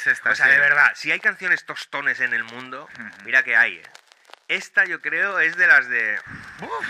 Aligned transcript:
es 0.00 0.06
esta. 0.06 0.30
O 0.30 0.34
sea, 0.34 0.46
sí. 0.46 0.52
de 0.52 0.58
verdad, 0.58 0.92
si 0.94 1.12
hay 1.12 1.20
canciones 1.20 1.64
tostones 1.64 2.20
en 2.20 2.32
el 2.32 2.44
mundo, 2.44 2.88
mira 3.24 3.42
que 3.42 3.56
hay, 3.56 3.74
¿eh? 3.74 3.82
Esta 4.48 4.84
yo 4.84 5.00
creo 5.00 5.38
es 5.38 5.56
de 5.56 5.66
las 5.66 5.88
de... 5.88 6.18
Uf, 6.60 6.86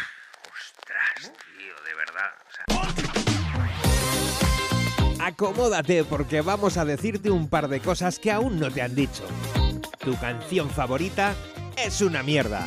ostras, 0.50 1.32
tío, 1.58 1.74
de 1.84 1.94
verdad. 1.94 2.32
O 2.48 2.52
sea, 2.52 2.64
Acomódate 5.26 6.04
porque 6.04 6.40
vamos 6.40 6.78
a 6.78 6.86
decirte 6.86 7.30
un 7.30 7.50
par 7.50 7.68
de 7.68 7.80
cosas 7.80 8.18
que 8.18 8.32
aún 8.32 8.58
no 8.58 8.70
te 8.70 8.80
han 8.80 8.94
dicho. 8.94 9.28
Tu 9.98 10.18
canción 10.18 10.70
favorita 10.70 11.34
es 11.76 12.00
una 12.00 12.22
mierda. 12.22 12.66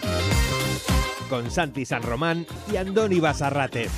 Con 1.27 1.49
Santi 1.49 1.85
San 1.85 2.03
Román 2.03 2.45
y 2.71 2.77
Andoni 2.77 3.19
Basarrate. 3.19 3.89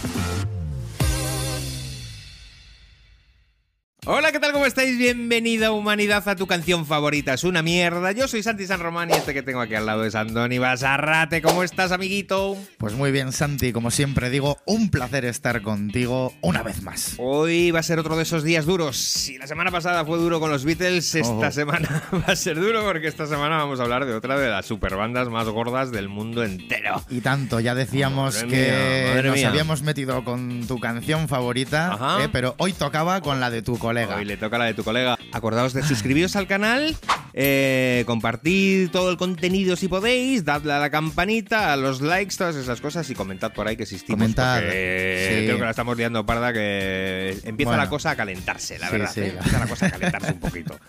Hola, 4.08 4.32
¿qué 4.32 4.40
tal? 4.40 4.52
¿Cómo 4.52 4.68
estáis? 4.68 5.00
Bienvenida 5.00 5.72
humanidad 5.72 6.30
a 6.30 6.36
tu 6.36 6.46
canción 6.46 6.86
favorita. 6.86 7.34
Es 7.34 7.44
una 7.44 7.64
mierda. 7.64 8.12
Yo 8.12 8.28
soy 8.28 8.44
Santi 8.44 8.68
San 8.68 8.80
Román 8.80 9.10
y 9.10 9.14
este 9.14 9.34
que 9.34 9.42
tengo 9.42 9.62
aquí 9.62 9.74
al 9.74 9.88
lado 9.88 10.06
es 10.06 10.14
Andoni 10.14 10.60
Basarrate. 10.60 11.42
¿Cómo 11.42 11.64
estás, 11.64 11.92
amiguito? 11.92 12.56
Pues 12.78 12.94
muy 12.94 13.12
bien, 13.12 13.32
Santi. 13.32 13.74
Como 13.74 13.90
siempre 13.90 14.30
digo, 14.30 14.60
un 14.68 14.92
placer 14.92 15.26
estar 15.26 15.64
contigo 15.64 16.36
una 16.42 16.62
vez 16.62 16.84
más. 16.84 17.16
Hoy 17.18 17.72
va 17.72 17.80
a 17.80 17.84
ser 17.84 17.98
otro 17.98 18.16
de 18.16 18.22
esos 18.22 18.44
días 18.44 18.68
duros. 18.68 18.96
Si 18.96 19.40
la 19.40 19.48
semana 19.48 19.72
pasada 19.72 20.06
fue 20.06 20.20
duro 20.20 20.40
con 20.40 20.52
los 20.52 20.66
Beatles, 20.66 21.16
esta 21.16 21.52
semana 21.52 22.04
va 22.14 22.32
a 22.32 22.36
ser 22.36 22.60
duro 22.60 22.84
porque 22.84 23.08
esta 23.08 23.26
semana 23.26 23.58
vamos 23.58 23.80
a 23.80 23.84
hablar 23.84 24.06
de 24.06 24.14
otra 24.14 24.38
de 24.38 24.50
las 24.50 24.68
superbandas 24.68 25.30
más 25.30 25.48
gordas 25.50 25.90
del 25.90 26.10
mundo 26.10 26.44
entero. 26.44 27.04
Y 27.10 27.22
tanto, 27.22 27.60
ya 27.60 27.74
decíamos 27.74 28.36
Madre 28.36 28.48
que 28.50 29.14
mía, 29.16 29.24
nos 29.24 29.36
mía. 29.36 29.50
habíamos 29.50 29.82
metido 29.82 30.24
con 30.24 30.68
tu 30.68 30.80
canción 30.80 31.28
favorita, 31.28 32.20
eh, 32.22 32.30
pero 32.32 32.54
hoy 32.60 32.72
tocaba 32.74 33.20
con 33.22 33.40
la 33.40 33.50
de 33.50 33.64
tu 33.64 33.80
colega. 33.80 33.95
Hoy 34.04 34.26
le 34.26 34.36
toca 34.38 34.58
la 34.58 34.66
de 34.66 34.74
tu 34.74 34.84
colega. 34.84 35.18
Acordaos 35.32 35.74
de 35.74 35.84
suscribiros 35.84 36.36
al 36.36 36.48
canal, 36.48 36.96
eh, 37.34 38.04
compartid 38.06 38.90
todo 38.90 39.10
el 39.12 39.18
contenido 39.18 39.76
si 39.76 39.88
podéis, 39.88 40.44
dadle 40.46 40.74
a 40.74 40.80
la 40.80 40.90
campanita, 40.90 41.72
a 41.74 41.78
los 41.78 42.02
likes, 42.02 42.36
todas 42.38 42.56
esas 42.56 42.82
cosas 42.82 43.10
y 43.10 43.16
comentad 43.16 43.54
por 43.54 43.68
ahí 43.68 43.76
que 43.78 43.84
existimos. 43.84 44.18
Comentad, 44.18 44.60
porque 44.62 45.28
sí. 45.40 45.46
Creo 45.46 45.58
que 45.58 45.64
la 45.64 45.70
estamos 45.72 45.98
liando 45.98 46.26
parda, 46.26 46.52
que 46.54 47.38
empieza 47.44 47.70
Bueno. 47.72 47.84
la 47.84 47.90
cosa 47.90 48.12
a 48.12 48.16
calentarse, 48.16 48.80
la 48.80 48.88
Sí, 48.88 48.92
verdad. 48.92 49.12
sí. 49.14 49.20
¿eh? 49.22 49.34
Empieza 49.38 49.60
la 49.60 49.68
cosa 49.68 49.86
a 49.88 49.92
calentarse 49.92 50.32
un 50.34 50.40
poquito. 50.40 50.80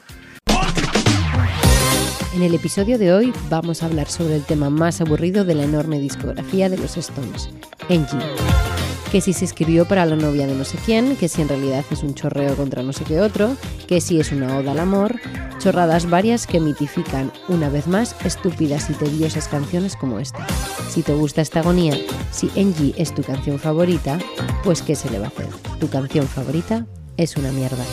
En 2.35 2.43
el 2.43 2.55
episodio 2.55 2.98
de 2.98 3.13
hoy 3.15 3.33
vamos 3.48 3.83
a 3.83 3.87
hablar 3.87 4.09
sobre 4.09 4.37
el 4.37 4.45
tema 4.45 4.69
más 4.69 5.01
aburrido 5.01 5.45
de 5.47 5.55
la 5.55 5.65
enorme 5.65 5.98
discografía 5.98 6.69
de 6.69 6.77
los 6.77 6.97
Stones, 6.98 7.48
Angie. 7.89 8.76
Que 9.11 9.21
si 9.21 9.33
se 9.33 9.45
escribió 9.45 9.87
para 9.87 10.05
la 10.05 10.17
novia 10.17 10.47
de 10.47 10.55
no 10.55 10.65
sé 10.65 10.79
quién, 10.85 11.17
que 11.17 11.29
si 11.29 11.43
en 11.43 11.49
realidad 11.49 11.85
es 11.91 12.03
un 12.03 12.15
chorreo 12.15 12.57
contra 12.57 12.83
no 12.83 12.93
sé 12.93 13.05
qué 13.05 13.21
otro, 13.21 13.57
que 13.87 14.01
si 14.01 14.21
es 14.21 14.33
una 14.33 14.59
oda 14.59 14.73
al 14.73 14.81
amor, 14.81 15.17
chorradas 15.59 16.11
varias 16.11 16.47
que 16.47 16.61
mitifican 16.61 17.33
una 17.48 17.69
vez 17.69 17.87
más 17.87 18.17
estúpidas 18.25 18.91
y 18.91 18.95
tediosas 18.95 19.48
canciones 19.48 19.97
como 19.97 20.19
esta. 20.19 20.47
Si 20.91 21.03
te 21.03 21.15
gusta 21.15 21.41
esta 21.41 21.61
agonía, 21.61 21.97
si 22.33 22.51
Angie 22.61 22.95
es 22.97 23.15
tu 23.15 23.23
canción 23.23 23.59
favorita, 23.59 24.19
pues 24.65 24.83
¿qué 24.83 24.95
se 24.95 25.11
le 25.11 25.19
va 25.19 25.27
a 25.27 25.29
hacer? 25.29 25.48
Tu 25.79 25.89
canción 25.89 26.27
favorita 26.27 26.87
es 27.17 27.37
una 27.37 27.53
mierda. 27.53 27.85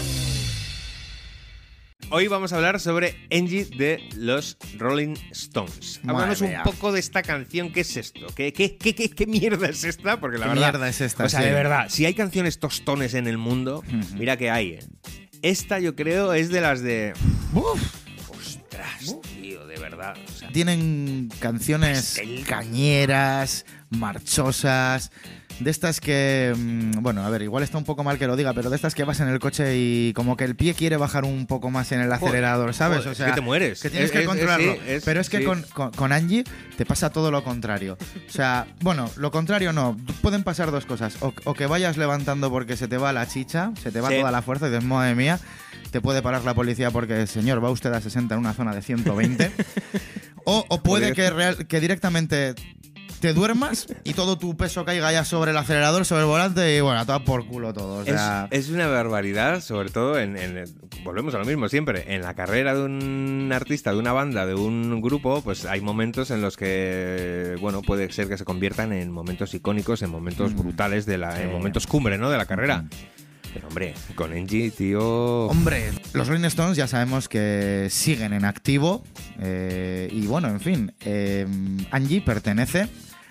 Hoy 2.10 2.28
vamos 2.28 2.54
a 2.54 2.58
hablar 2.58 2.80
sobre 2.80 3.16
Angie 3.32 3.66
de 3.66 4.08
los 4.16 4.58
Rolling 4.78 5.16
Stones. 5.32 6.00
Háblanos 6.06 6.42
un 6.42 6.54
poco 6.64 6.92
de 6.92 7.00
esta 7.00 7.24
canción. 7.24 7.72
¿Qué 7.72 7.82
es 7.82 7.98
esto? 7.98 8.28
¿Qué, 8.36 8.54
qué, 8.54 8.78
qué, 8.78 8.94
qué- 8.94 9.10
qué 9.10 9.26
mierda 9.26 9.68
es 9.68 9.84
esta? 9.84 10.20
Porque 10.20 10.38
la 10.38 10.46
¿Qué 10.46 10.50
verdad. 10.50 10.72
mierda 10.74 10.90
es 10.90 11.02
esta? 11.02 11.24
O 11.26 11.30
sea, 11.30 11.40
Sí. 11.42 11.46
de 11.48 11.54
verdad, 11.54 11.88
si 11.90 12.06
hay 12.06 12.14
canciones 12.14 12.60
tostones 12.60 13.16
en 13.16 13.26
el 13.28 13.38
mundo, 13.40 13.84
mira 14.16 14.38
que 14.38 14.52
hay. 14.52 14.74
¿eh? 14.74 14.80
Esta 15.42 15.80
yo 15.80 15.96
creo 15.96 16.34
es 16.34 16.50
de 16.50 16.62
las 16.62 16.82
de. 16.82 17.14
Uf, 17.54 17.82
Ostras, 18.30 19.18
tío, 19.42 19.66
de 19.66 19.80
verdad. 19.80 20.16
O 20.28 20.32
sea, 20.32 20.50
tienen 20.52 21.30
canciones 21.40 21.98
Pastel. 22.18 22.44
cañeras, 22.46 23.66
marchosas, 23.90 25.12
de 25.60 25.70
estas 25.72 26.00
que, 26.02 26.54
mm, 26.58 27.02
bueno, 27.02 27.24
a 27.26 27.30
ver, 27.30 27.42
igual 27.44 27.64
está 27.64 27.78
un 27.78 27.84
poco 27.84 28.04
mal 28.04 28.18
que 28.18 28.28
lo 28.28 28.36
diga, 28.36 28.54
pero 28.54 28.70
de 28.70 28.76
estas 28.76 28.96
que 28.96 29.04
vas 29.04 29.20
en 29.20 29.28
el 29.28 29.40
coche 29.40 29.78
y 29.78 30.14
como 30.14 30.36
que 30.36 30.44
el 30.44 30.56
pie 30.56 30.74
quiere 30.74 30.98
bajar 30.98 31.24
un 31.26 31.46
poco 31.46 31.70
más 31.70 31.92
en 31.92 32.02
el 32.02 32.12
acelerador, 32.12 32.74
¿sabes? 32.74 32.98
joder, 33.00 33.10
o 33.10 33.12
es 33.12 33.18
sea, 33.18 33.28
que 33.28 33.34
te 33.34 33.42
mueres. 33.42 33.82
Que 33.82 33.90
tienes 33.90 34.08
Es- 34.08 34.12
que 34.12 34.22
es- 34.22 34.28
controlarlo. 34.28 34.74
es- 34.88 35.04
pero 35.04 35.22
es 35.22 35.30
que 35.30 35.40
sí. 35.40 35.44
con, 35.46 35.62
con- 35.74 35.92
con 35.92 36.12
Angie 36.12 36.44
te 36.78 36.86
pasa 36.86 37.10
todo 37.12 37.32
lo 37.32 37.44
contrario. 37.44 37.98
O 38.28 38.32
sea, 38.32 38.68
bueno, 38.82 39.10
lo 39.16 39.32
contrario 39.32 39.74
no. 39.74 39.96
Pueden 40.22 40.44
pasar 40.44 40.72
dos 40.72 40.86
cosas. 40.86 41.16
O, 41.22 41.34
o 41.46 41.54
que 41.54 41.66
vayas 41.68 41.98
levantando 41.98 42.50
porque 42.50 42.76
se 42.78 42.88
te 42.88 42.98
va 42.98 43.14
la 43.14 43.28
chicha, 43.28 43.72
se 43.82 43.92
te 43.92 44.02
va 44.02 44.10
Sí. 44.10 44.16
toda 44.20 44.32
la 44.32 44.42
fuerza 44.42 44.68
y 44.68 44.72
dices, 44.72 44.84
madre 44.86 45.16
mía, 45.16 45.40
te 45.92 46.02
puede 46.02 46.22
parar 46.22 46.44
la 46.44 46.54
policía 46.56 46.90
porque, 46.92 47.28
señor, 47.28 47.64
va 47.64 47.70
usted 47.70 47.94
a 47.94 48.02
60 48.02 48.34
en 48.34 48.40
una 48.40 48.54
zona 48.54 48.74
de 48.74 48.82
120. 48.82 49.52
o, 50.46 50.66
o 50.68 50.82
puede 50.82 51.14
que, 51.14 51.30
real- 51.30 51.68
que 51.68 51.80
directamente 51.80 52.56
te 53.24 53.32
duermas 53.32 53.88
y 54.04 54.14
todo 54.16 54.38
tu 54.38 54.58
peso 54.58 54.84
caiga 54.84 55.10
ya 55.14 55.24
sobre 55.24 55.52
el 55.52 55.58
acelerador, 55.58 56.04
sobre 56.04 56.24
el 56.24 56.28
volante 56.28 56.76
y 56.76 56.82
bueno, 56.82 57.00
a 57.00 57.06
toda 57.06 57.24
por 57.24 57.48
culo 57.48 57.72
todo. 57.72 58.00
O 58.00 58.02
Es, 58.02 58.08
sea, 58.08 58.50
es 58.52 58.70
una 58.70 58.88
barbaridad, 58.88 59.62
sobre 59.62 59.90
todo 59.92 60.20
en, 60.20 60.36
en- 60.36 60.66
Volvemos 61.06 61.34
a 61.34 61.38
lo 61.38 61.46
mismo 61.46 61.70
siempre. 61.70 62.14
En 62.16 62.22
la 62.22 62.34
carrera 62.34 62.76
de 62.76 62.84
un 62.84 63.50
artista, 63.54 63.94
de 63.94 64.00
una 64.00 64.12
banda, 64.12 64.46
de 64.46 64.56
un 64.56 65.00
grupo, 65.02 65.42
pues 65.42 65.64
hay 65.66 65.80
momentos 65.80 66.32
en 66.32 66.42
los 66.42 66.58
que, 66.58 67.56
bueno, 67.62 67.82
puede 67.82 68.12
ser 68.12 68.28
que 68.28 68.38
se 68.38 68.44
conviertan 68.44 68.92
en 68.92 69.10
momentos 69.10 69.54
icónicos, 69.54 70.02
en 70.02 70.10
momentos 70.10 70.54
Mm. 70.54 70.58
brutales, 70.58 71.06
de 71.06 71.18
la, 71.18 71.42
en 71.42 71.50
momentos 71.52 71.88
cumbre, 71.88 72.18
¿no? 72.18 72.30
De 72.30 72.38
la 72.38 72.46
carrera. 72.46 72.82
Mm. 72.82 72.90
Pero 73.54 73.68
hombre, 73.68 73.94
con 74.16 74.34
Angie, 74.34 74.72
tío. 74.72 75.46
Hombre, 75.46 75.92
los 76.14 76.28
Rolling 76.28 76.46
Stones 76.46 76.76
ya 76.76 76.88
sabemos 76.88 77.30
que 77.30 77.88
siguen 77.90 78.34
en 78.34 78.44
activo. 78.46 79.04
eh, 79.40 80.10
y 80.12 80.26
bueno, 80.28 80.48
en 80.50 80.60
fin, 80.60 80.94
eh, 81.06 81.46
Angie 81.92 82.22
pertenece 82.22 82.88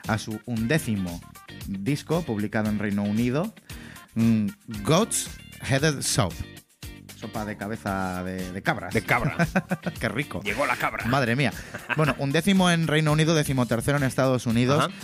a 0.08 0.18
su 0.18 0.40
undécimo 0.46 1.20
disco 1.68 2.22
publicado 2.22 2.68
en 2.68 2.78
Reino 2.78 3.02
Unido, 3.02 3.54
mm, 4.14 4.46
Goat's 4.84 5.28
Headed 5.68 6.02
Soap. 6.02 6.32
Sopa 7.16 7.44
de 7.44 7.56
cabeza 7.56 8.24
de, 8.24 8.50
de 8.52 8.62
cabras. 8.62 8.92
De 8.92 9.02
cabra. 9.02 9.36
Qué 10.00 10.08
rico. 10.08 10.40
Llegó 10.42 10.66
la 10.66 10.74
cabra. 10.76 11.04
Madre 11.06 11.36
mía. 11.36 11.52
Bueno, 11.96 12.16
un 12.18 12.32
décimo 12.32 12.68
en 12.70 12.88
Reino 12.88 13.12
Unido, 13.12 13.34
décimo 13.36 13.66
tercero 13.66 13.96
en 13.98 14.02
Estados 14.04 14.46
Unidos. 14.46 14.86
Ajá. 14.86 14.94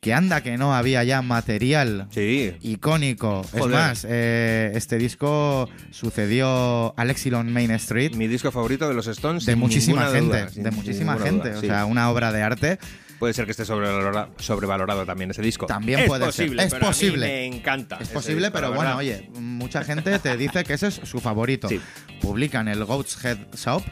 Que 0.00 0.12
anda 0.14 0.40
que 0.40 0.56
no 0.56 0.74
había 0.74 1.02
ya 1.04 1.22
material 1.22 2.06
Sí. 2.10 2.52
icónico. 2.62 3.42
Es 3.52 3.66
más, 3.66 4.06
eh, 4.08 4.70
este 4.74 4.98
disco 4.98 5.68
sucedió 5.90 6.96
al 6.98 7.10
Exilon 7.10 7.52
Main 7.52 7.70
Street 7.72 8.14
Mi 8.14 8.28
disco 8.28 8.52
favorito 8.52 8.86
de 8.88 8.94
los 8.94 9.06
Stones. 9.08 9.46
de 9.46 9.56
muchísima 9.56 10.06
gente, 10.10 10.46
duda, 10.46 10.50
de 10.54 10.70
muchísima 10.70 11.16
gente, 11.18 11.48
duda, 11.50 11.58
o 11.58 11.60
sea, 11.62 11.84
una 11.86 12.10
obra 12.10 12.30
de 12.32 12.42
arte. 12.42 12.78
Puede 13.18 13.32
ser 13.32 13.44
que 13.46 13.52
esté 13.52 13.64
sobrevalora- 13.64 14.28
sobrevalorado 14.38 15.06
también 15.06 15.30
ese 15.30 15.40
disco. 15.42 15.66
También 15.66 16.00
es 16.00 16.06
puede 16.06 16.20
ser. 16.32 16.46
posible, 16.46 16.62
Es 16.64 16.72
pero 16.72 16.84
a 16.84 16.88
mí 16.88 16.94
posible. 16.94 17.26
me 17.26 17.46
encanta. 17.46 17.96
Es 18.00 18.08
posible, 18.08 18.40
disco, 18.48 18.52
pero 18.54 18.72
bueno, 18.74 18.96
oye, 18.96 19.30
mucha 19.34 19.82
gente 19.84 20.18
te 20.18 20.36
dice 20.36 20.64
que 20.64 20.74
ese 20.74 20.88
es 20.88 20.94
su 21.04 21.20
favorito. 21.20 21.68
Sí. 21.68 21.80
Publican 22.20 22.68
el 22.68 22.84
Goat's 22.84 23.24
Head 23.24 23.38
Soap 23.54 23.82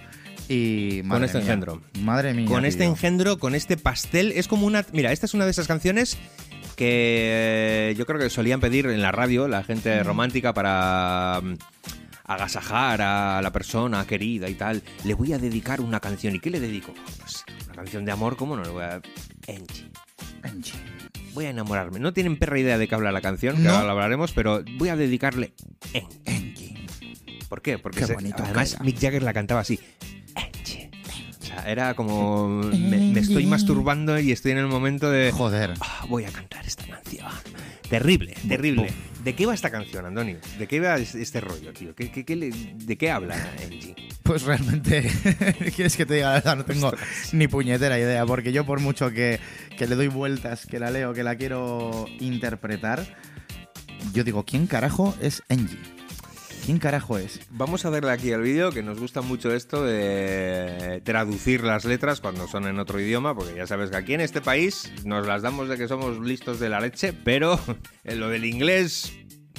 y 0.48 1.00
madre 1.04 1.26
este 1.26 1.38
mía, 1.38 1.46
engendro. 1.46 1.82
Madre 2.00 2.34
mía. 2.34 2.46
con 2.48 2.64
este 2.66 2.84
engendro, 2.84 3.38
con 3.38 3.54
este 3.54 3.76
pastel, 3.78 4.32
es 4.32 4.46
como 4.46 4.66
una... 4.66 4.84
Mira, 4.92 5.10
esta 5.10 5.24
es 5.26 5.32
una 5.32 5.46
de 5.46 5.52
esas 5.52 5.66
canciones 5.66 6.18
que 6.76 7.90
eh, 7.90 7.94
yo 7.96 8.04
creo 8.04 8.18
que 8.20 8.28
solían 8.28 8.60
pedir 8.60 8.86
en 8.86 9.00
la 9.00 9.10
radio 9.12 9.48
la 9.48 9.62
gente 9.64 10.02
romántica 10.02 10.52
para 10.52 11.40
mm, 11.42 11.54
agasajar 12.24 13.00
a 13.00 13.40
la 13.42 13.52
persona 13.52 14.06
querida 14.06 14.48
y 14.48 14.54
tal. 14.54 14.82
Le 15.04 15.14
voy 15.14 15.32
a 15.32 15.38
dedicar 15.38 15.80
una 15.80 16.00
canción. 16.00 16.34
¿Y 16.34 16.40
qué 16.40 16.50
le 16.50 16.60
dedico? 16.60 16.92
Pues 17.20 17.44
una 17.74 17.82
canción 17.82 18.04
de 18.04 18.12
amor, 18.12 18.36
¿cómo 18.36 18.56
no 18.56 18.62
le 18.62 18.70
voy 18.70 18.82
a...? 18.84 19.00
Angie. 19.48 19.90
Angie. 20.42 20.74
Voy 21.34 21.46
a 21.46 21.50
enamorarme. 21.50 21.98
No 21.98 22.12
tienen 22.12 22.38
perra 22.38 22.58
idea 22.58 22.78
de 22.78 22.86
qué 22.86 22.94
habla 22.94 23.10
la 23.12 23.20
canción, 23.20 23.56
que 23.56 23.62
No. 23.62 23.70
ahora 23.72 23.84
lo 23.86 23.90
hablaremos, 23.92 24.32
pero 24.32 24.62
voy 24.78 24.88
a 24.88 24.96
dedicarle. 24.96 25.52
Angie. 26.26 26.86
¿Por 27.48 27.60
qué? 27.62 27.78
Porque 27.78 28.00
Qué 28.00 28.06
se- 28.06 28.14
además. 28.14 28.78
Mick 28.80 28.98
Jagger 29.00 29.22
la 29.22 29.32
cantaba 29.32 29.60
así. 29.60 29.78
Era 31.66 31.94
como 31.94 32.48
me, 32.48 32.98
me 33.12 33.20
estoy 33.20 33.46
masturbando 33.46 34.18
y 34.18 34.32
estoy 34.32 34.52
en 34.52 34.58
el 34.58 34.66
momento 34.66 35.10
de 35.10 35.32
Joder. 35.32 35.74
"Ah, 35.80 36.04
voy 36.08 36.24
a 36.24 36.30
cantar 36.30 36.64
esta 36.66 36.84
canción. 36.86 37.26
Terrible, 37.88 38.34
terrible. 38.48 38.88
¿De 39.22 39.34
qué 39.34 39.46
va 39.46 39.54
esta 39.54 39.70
canción, 39.70 40.04
Antonio? 40.06 40.38
¿De 40.58 40.66
qué 40.66 40.80
va 40.80 40.96
es- 40.96 41.14
este 41.14 41.40
rollo, 41.40 41.72
tío? 41.72 41.94
¿Qué, 41.94 42.10
qué- 42.10 42.24
qué 42.24 42.36
le- 42.36 42.50
¿De 42.50 42.96
qué 42.96 43.10
habla 43.10 43.36
Angie? 43.64 43.94
Pues 44.22 44.42
realmente, 44.42 45.02
¿quieres 45.76 45.96
que 45.96 46.06
te 46.06 46.14
diga 46.14 46.28
la 46.28 46.34
verdad? 46.34 46.56
No 46.56 46.64
tengo 46.64 46.92
ni 47.32 47.46
puñetera 47.46 47.98
idea, 47.98 48.24
porque 48.26 48.52
yo 48.52 48.64
por 48.64 48.80
mucho 48.80 49.10
que, 49.10 49.38
que 49.78 49.86
le 49.86 49.94
doy 49.96 50.08
vueltas, 50.08 50.66
que 50.66 50.78
la 50.78 50.90
leo, 50.90 51.12
que 51.12 51.22
la 51.22 51.36
quiero 51.36 52.06
interpretar, 52.20 53.04
yo 54.14 54.24
digo, 54.24 54.44
¿quién 54.44 54.66
carajo 54.66 55.14
es 55.20 55.42
Angie? 55.48 55.78
¿Quién 56.64 56.78
carajo 56.78 57.18
es? 57.18 57.40
Vamos 57.50 57.84
a 57.84 57.90
darle 57.90 58.10
aquí 58.10 58.32
al 58.32 58.40
vídeo 58.40 58.72
que 58.72 58.82
nos 58.82 58.98
gusta 58.98 59.20
mucho 59.20 59.52
esto 59.52 59.84
de 59.84 61.02
traducir 61.04 61.62
las 61.62 61.84
letras 61.84 62.22
cuando 62.22 62.48
son 62.48 62.66
en 62.66 62.78
otro 62.78 62.98
idioma, 62.98 63.34
porque 63.34 63.54
ya 63.54 63.66
sabes 63.66 63.90
que 63.90 63.98
aquí 63.98 64.14
en 64.14 64.22
este 64.22 64.40
país 64.40 64.90
nos 65.04 65.26
las 65.26 65.42
damos 65.42 65.68
de 65.68 65.76
que 65.76 65.88
somos 65.88 66.18
listos 66.20 66.60
de 66.60 66.70
la 66.70 66.80
leche, 66.80 67.12
pero 67.12 67.60
en 68.04 68.18
lo 68.18 68.30
del 68.30 68.46
inglés, 68.46 69.12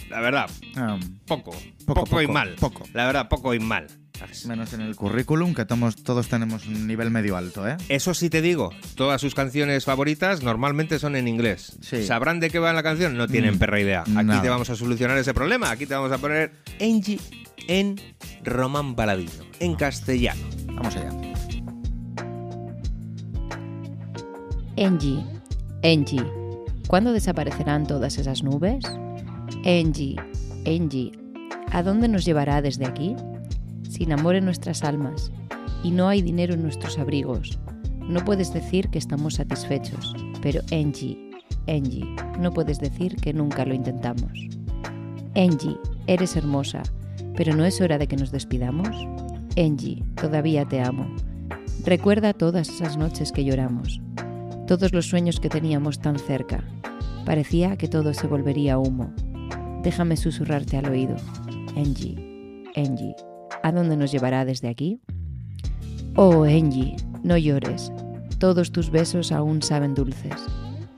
la 0.09 0.19
verdad, 0.21 0.49
Ah, 0.75 0.97
poco, 1.27 1.51
Poco, 1.85 2.03
poco, 2.05 2.21
y 2.21 2.27
mal. 2.27 2.55
poco. 2.59 2.83
La 2.93 3.05
verdad, 3.05 3.27
poco 3.29 3.53
y 3.53 3.59
mal. 3.59 3.87
Menos 4.47 4.71
en 4.71 4.79
el 4.79 4.95
currículum, 4.95 5.53
que 5.53 5.65
tomos- 5.65 6.01
todos 6.01 6.29
tenemos 6.29 6.65
un 6.67 6.87
nivel 6.87 7.11
medio 7.11 7.35
alto, 7.35 7.67
¿eh? 7.67 7.75
Eso 7.89 8.13
sí 8.13 8.29
te 8.29 8.41
digo, 8.41 8.69
todas 8.95 9.19
sus 9.19 9.35
canciones 9.35 9.83
favoritas 9.83 10.41
normalmente 10.41 10.99
son 10.99 11.17
en 11.17 11.27
inglés. 11.27 11.77
Sí. 11.81 12.03
¿Sabrán 12.05 12.39
de 12.39 12.49
qué 12.49 12.59
va 12.59 12.71
la 12.71 12.81
canción? 12.81 13.17
No 13.17 13.27
tienen 13.27 13.55
Mm, 13.55 13.59
perra 13.59 13.79
idea. 13.81 14.01
Aquí 14.03 14.11
nada. 14.13 14.41
te 14.41 14.47
vamos 14.49 14.69
a 14.69 14.75
solucionar 14.77 15.17
ese 15.17 15.33
problema. 15.33 15.69
Aquí 15.69 15.85
te 15.85 15.95
vamos 15.95 16.13
a 16.13 16.17
poner 16.17 16.53
Angie 16.79 17.19
en 17.67 17.99
Román 18.43 18.95
Paladino, 18.95 19.31
en 19.59 19.75
castellano. 19.75 20.41
Vamos 20.67 20.95
allá. 20.95 21.11
Angie, 24.77 25.25
Angie, 25.83 26.23
¿cuándo 26.87 27.11
desaparecerán 27.13 27.85
todas 27.85 28.17
esas 28.17 28.43
nubes? 28.43 28.83
Angie, 29.65 30.15
Angie, 30.67 31.11
¿a 31.71 31.81
dónde 31.81 32.07
nos 32.07 32.23
llevará 32.23 32.61
desde 32.61 32.85
aquí? 32.85 33.15
Sin 33.89 34.11
amor 34.11 34.35
en 34.35 34.45
nuestras 34.45 34.83
almas 34.83 35.31
y 35.83 35.89
no 35.89 36.07
hay 36.07 36.21
dinero 36.21 36.53
en 36.53 36.61
nuestros 36.61 36.99
abrigos. 36.99 37.57
No 38.01 38.23
puedes 38.23 38.53
decir 38.53 38.89
que 38.89 38.99
estamos 38.99 39.35
satisfechos, 39.35 40.15
pero 40.43 40.61
Angie, 40.71 41.17
Angie, 41.67 42.05
no 42.39 42.51
puedes 42.51 42.77
decir 42.77 43.15
que 43.15 43.33
nunca 43.33 43.65
lo 43.65 43.73
intentamos. 43.73 44.47
Angie, 45.35 45.79
eres 46.05 46.35
hermosa, 46.35 46.83
pero 47.35 47.55
¿no 47.55 47.65
es 47.65 47.81
hora 47.81 47.97
de 47.97 48.05
que 48.05 48.17
nos 48.17 48.31
despidamos? 48.31 48.89
Angie, 49.57 50.03
todavía 50.21 50.65
te 50.65 50.79
amo. 50.79 51.07
Recuerda 51.83 52.33
todas 52.33 52.69
esas 52.69 52.97
noches 52.97 53.31
que 53.31 53.43
lloramos, 53.43 53.99
todos 54.67 54.93
los 54.93 55.07
sueños 55.07 55.39
que 55.39 55.49
teníamos 55.49 55.97
tan 55.97 56.19
cerca. 56.19 56.63
Parecía 57.25 57.77
que 57.77 57.87
todo 57.87 58.13
se 58.13 58.27
volvería 58.27 58.77
humo. 58.77 59.11
Déjame 59.85 60.17
susurrarte 60.17 60.77
al 60.77 60.89
oído. 60.89 61.15
Angie, 61.77 62.15
Angie, 62.75 63.15
¿a 63.61 63.71
dónde 63.71 63.95
nos 63.95 64.11
llevará 64.11 64.43
desde 64.43 64.67
aquí? 64.67 64.99
Oh, 66.15 66.43
Angie, 66.43 66.95
no 67.23 67.37
llores. 67.37 67.91
Todos 68.39 68.71
tus 68.71 68.89
besos 68.89 69.31
aún 69.31 69.61
saben 69.61 69.93
dulces. 69.93 70.43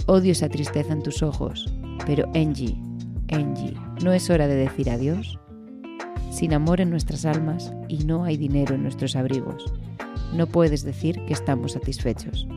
Odio 0.06 0.32
esa 0.32 0.48
tristeza 0.48 0.94
en 0.94 1.04
tus 1.04 1.22
ojos. 1.22 1.70
Pero 2.06 2.32
Angie, 2.34 2.78
Angie, 3.30 3.74
¿no 4.06 4.14
es 4.14 4.30
hora 4.30 4.48
de 4.48 4.56
decir 4.56 4.90
adiós? 4.90 5.38
Sin 6.32 6.54
amor 6.54 6.80
en 6.80 6.90
nuestras 6.90 7.26
almas 7.26 7.74
y 7.90 8.06
no 8.06 8.24
hay 8.24 8.38
dinero 8.38 8.76
en 8.76 8.84
nuestros 8.84 9.18
abrigos. 9.18 9.66
No 10.34 10.48
puedes 10.48 10.84
decir 10.84 11.20
que 11.26 11.34
estamos 11.34 11.74
satisfechos. 11.74 12.48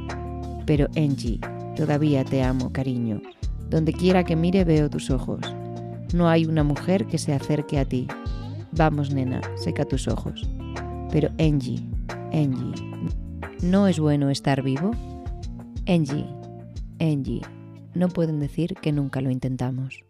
Pero 0.65 0.87
Angie, 0.97 1.41
todavía 1.75 2.25
te 2.25 2.44
amo, 2.44 2.73
cariño. 2.73 3.21
Donde 3.69 3.93
quiera 3.93 4.23
que 4.23 4.37
mire 4.37 4.62
veo 4.62 4.88
tus 4.88 5.11
ojos. 5.11 5.41
No 6.12 6.29
hay 6.29 6.47
una 6.47 6.65
mujer 6.65 7.07
que 7.07 7.19
se 7.19 7.33
acerque 7.33 7.79
a 7.79 7.85
ti. 7.85 8.09
Vamos, 8.73 9.12
nena, 9.12 9.41
seca 9.57 9.85
tus 9.85 10.09
ojos. 10.09 10.49
Pero 11.12 11.29
Angie, 11.39 11.83
Angie, 12.33 12.75
¿no 13.62 13.87
es 13.87 13.99
bueno 13.99 14.31
estar 14.31 14.62
vivo? 14.62 14.93
Angie, 15.87 16.27
Angie, 17.01 17.43
no 17.95 18.09
pueden 18.09 18.41
decir 18.41 18.75
que 18.81 18.93
nunca 18.93 19.21
lo 19.21 19.31
intentamos. 19.31 20.05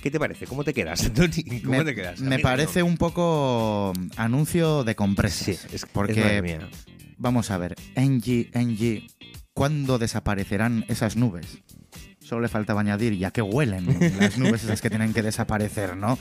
¿Qué 0.00 0.10
te 0.10 0.18
parece? 0.18 0.46
¿Cómo 0.46 0.64
te 0.64 0.74
quedas, 0.74 1.12
Tony? 1.14 1.60
¿Cómo 1.62 1.78
me, 1.78 1.84
te 1.84 1.94
quedas? 1.94 2.20
me 2.20 2.38
parece 2.38 2.80
no. 2.80 2.86
un 2.86 2.96
poco 2.96 3.92
anuncio 4.16 4.84
de 4.84 4.94
compresas. 4.94 5.58
Sí, 5.58 5.68
es, 5.72 5.86
porque, 5.86 6.12
es 6.12 6.18
madre 6.18 6.42
mía. 6.42 6.68
vamos 7.16 7.50
a 7.50 7.58
ver, 7.58 7.74
Angie, 7.96 8.50
Angie, 8.54 9.06
¿cuándo 9.54 9.98
desaparecerán 9.98 10.84
esas 10.88 11.16
nubes? 11.16 11.62
Solo 12.28 12.42
le 12.42 12.48
faltaba 12.48 12.82
añadir, 12.82 13.16
ya 13.16 13.30
que 13.30 13.40
huelen 13.40 13.86
las 14.20 14.36
nubes 14.36 14.62
esas 14.64 14.82
que 14.82 14.90
tienen 14.90 15.14
que 15.14 15.22
desaparecer, 15.22 15.96
¿no? 15.96 16.18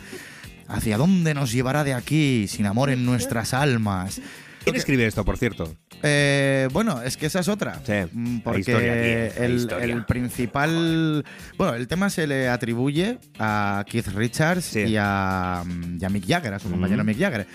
¿Hacia 0.69 0.97
dónde 0.97 1.33
nos 1.33 1.51
llevará 1.51 1.83
de 1.83 1.93
aquí, 1.93 2.47
sin 2.47 2.65
amor 2.65 2.89
en 2.89 3.05
nuestras 3.05 3.53
almas? 3.53 4.21
¿Quién 4.63 4.75
escribe 4.77 5.05
esto, 5.05 5.23
por 5.25 5.37
cierto? 5.37 5.75
Eh, 6.03 6.67
bueno, 6.71 7.01
es 7.01 7.17
que 7.17 7.25
esa 7.25 7.39
es 7.39 7.47
otra. 7.47 7.81
Sí, 7.85 7.93
Mm, 8.11 8.39
Porque 8.39 8.59
historia 8.61 9.27
el, 9.37 9.55
historia. 9.55 9.83
el 9.95 10.05
principal. 10.05 11.25
Bueno, 11.57 11.73
el 11.73 11.87
tema 11.87 12.09
se 12.09 12.25
le 12.27 12.47
atribuye 12.49 13.17
a 13.39 13.83
Keith 13.89 14.07
Richards 14.07 14.63
Sí. 14.65 14.79
y, 14.81 14.95
a, 14.97 15.63
mm, 15.65 15.97
y 16.01 16.05
a 16.05 16.09
Mick 16.09 16.25
Jagger, 16.27 16.53
a 16.53 16.59
su 16.59 16.69
compañero 16.69 17.03
Mick 17.03 17.17
Jagger. 17.19 17.47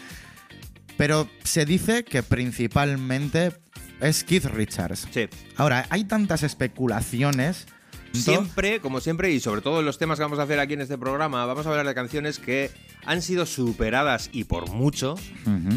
Pero 0.96 1.28
se 1.44 1.64
dice 1.64 2.04
que 2.04 2.22
principalmente 2.22 3.52
es 4.00 4.24
Keith 4.24 4.44
Richards. 4.46 5.06
Sí. 5.10 5.28
Ahora, 5.56 5.86
hay 5.90 6.04
tantas 6.04 6.42
especulaciones. 6.42 7.66
Siempre, 8.12 8.80
como 8.80 9.00
siempre, 9.00 9.30
y 9.32 9.40
sobre 9.40 9.60
todo 9.60 9.80
en 9.80 9.86
los 9.86 9.98
temas 9.98 10.18
que 10.18 10.22
vamos 10.24 10.38
a 10.38 10.42
hacer 10.42 10.58
aquí 10.60 10.74
en 10.74 10.80
este 10.82 10.98
programa, 10.98 11.44
vamos 11.46 11.66
a 11.66 11.70
hablar 11.70 11.86
de 11.86 11.94
canciones 11.94 12.38
que 12.38 12.70
han 13.04 13.20
sido 13.22 13.46
superadas 13.46 14.30
y 14.32 14.44
por 14.44 14.70
mucho 14.70 15.16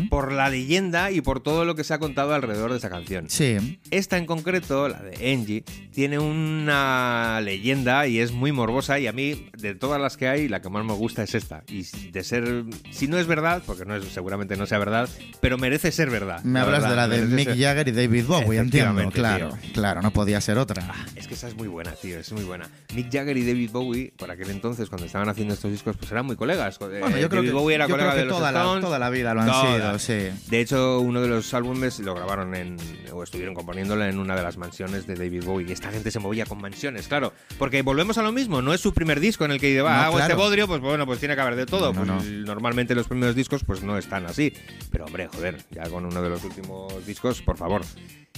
por 0.09 0.31
la 0.31 0.49
leyenda 0.49 1.11
y 1.11 1.21
por 1.21 1.39
todo 1.39 1.65
lo 1.65 1.75
que 1.75 1.83
se 1.83 1.93
ha 1.93 1.99
contado 1.99 2.33
alrededor 2.35 2.71
de 2.71 2.77
esa 2.77 2.89
canción. 2.89 3.29
Sí. 3.29 3.79
Esta 3.91 4.17
en 4.17 4.25
concreto, 4.25 4.87
la 4.89 4.99
de 5.01 5.33
Angie, 5.33 5.63
tiene 5.91 6.19
una 6.19 7.39
leyenda 7.41 8.07
y 8.07 8.19
es 8.19 8.31
muy 8.31 8.51
morbosa 8.51 8.99
y 8.99 9.07
a 9.07 9.11
mí, 9.13 9.49
de 9.57 9.73
todas 9.75 9.99
las 10.01 10.17
que 10.17 10.27
hay, 10.27 10.47
la 10.47 10.61
que 10.61 10.69
más 10.69 10.85
me 10.85 10.93
gusta 10.93 11.23
es 11.23 11.33
esta. 11.35 11.63
Y 11.67 11.83
de 12.11 12.23
ser, 12.23 12.63
si 12.91 13.07
no 13.07 13.17
es 13.17 13.27
verdad, 13.27 13.63
porque 13.65 13.85
no 13.85 13.95
es, 13.95 14.05
seguramente 14.05 14.55
no 14.55 14.65
sea 14.65 14.77
verdad, 14.77 15.09
pero 15.41 15.57
merece 15.57 15.91
ser 15.91 16.09
verdad. 16.09 16.43
Me 16.43 16.59
hablas 16.59 16.83
verdad, 16.83 17.09
de 17.09 17.17
la 17.17 17.27
de 17.27 17.35
Mick 17.35 17.49
ser- 17.49 17.57
Jagger 17.59 17.87
y 17.87 17.91
David 17.91 18.25
Bowie, 18.25 18.59
entiendo. 18.59 19.09
Claro, 19.11 19.57
tío. 19.61 19.73
claro, 19.73 20.01
no 20.01 20.11
podía 20.11 20.39
ser 20.41 20.57
otra. 20.57 20.93
Es 21.15 21.27
que 21.27 21.33
esa 21.33 21.47
es 21.47 21.55
muy 21.55 21.67
buena, 21.67 21.91
tío, 21.93 22.19
es 22.27 22.33
muy 22.33 22.43
buena. 22.43 22.69
Mick 22.93 23.11
Jagger 23.11 23.37
y 23.37 23.45
David 23.45 23.71
Bowie, 23.71 24.13
por 24.17 24.29
aquel 24.31 24.49
entonces, 24.49 24.89
cuando 24.89 25.05
estaban 25.05 25.29
haciendo 25.29 25.53
estos 25.53 25.71
discos, 25.71 25.95
pues 25.97 26.11
eran 26.11 26.25
muy 26.25 26.35
colegas. 26.35 26.75
Eh, 26.81 26.99
Bueno, 27.01 27.17
yo 27.17 27.29
creo 27.29 27.41
que, 27.43 27.51
Bowie 27.51 27.75
era 27.75 27.85
yo 27.87 27.91
colega 27.93 28.11
creo 28.11 28.21
que 28.21 28.25
de 28.25 28.29
los 28.29 28.37
toda, 28.37 28.51
la, 28.51 28.81
toda 28.81 28.99
la 28.99 29.09
vida 29.09 29.33
lo 29.33 29.41
han 29.41 29.47
Toda. 29.47 29.97
sido, 29.99 30.29
sí. 30.31 30.37
De 30.49 30.59
hecho, 30.61 30.99
uno 30.99 31.21
de 31.21 31.27
los 31.27 31.53
álbumes 31.53 31.99
lo 31.99 32.13
grabaron 32.15 32.55
en, 32.55 32.77
o 33.13 33.23
estuvieron 33.23 33.53
componiéndolo 33.55 34.03
en 34.05 34.19
una 34.19 34.35
de 34.35 34.43
las 34.43 34.57
mansiones 34.57 35.07
de 35.07 35.15
David 35.15 35.43
Bowie. 35.45 35.67
Y 35.69 35.71
esta 35.73 35.91
gente 35.91 36.11
se 36.11 36.19
movía 36.19 36.45
con 36.45 36.59
mansiones, 36.59 37.07
claro. 37.07 37.33
Porque 37.57 37.81
volvemos 37.81 38.17
a 38.17 38.21
lo 38.23 38.31
mismo, 38.31 38.61
no 38.61 38.73
es 38.73 38.81
su 38.81 38.93
primer 38.93 39.19
disco 39.19 39.45
en 39.45 39.51
el 39.51 39.59
que 39.59 39.67
dice, 39.67 39.81
va, 39.81 39.95
No, 39.97 40.01
hago 40.03 40.19
este 40.19 40.33
bodrio, 40.33 40.67
pues 40.67 40.81
bueno, 40.81 41.05
pues 41.05 41.19
tiene 41.19 41.35
que 41.35 41.41
haber 41.41 41.55
de 41.55 41.65
todo. 41.65 41.93
No, 41.93 42.05
Pues, 42.17 42.25
no. 42.27 42.45
Normalmente 42.45 42.95
los 42.95 43.07
primeros 43.07 43.35
discos 43.35 43.63
pues 43.63 43.83
no 43.83 43.97
están 43.97 44.25
así. 44.25 44.53
Pero 44.91 45.05
hombre, 45.05 45.27
joder, 45.27 45.57
ya 45.71 45.83
con 45.89 46.05
uno 46.05 46.21
de 46.21 46.29
los 46.29 46.43
últimos 46.43 47.05
discos, 47.05 47.41
por 47.41 47.57
favor. 47.57 47.81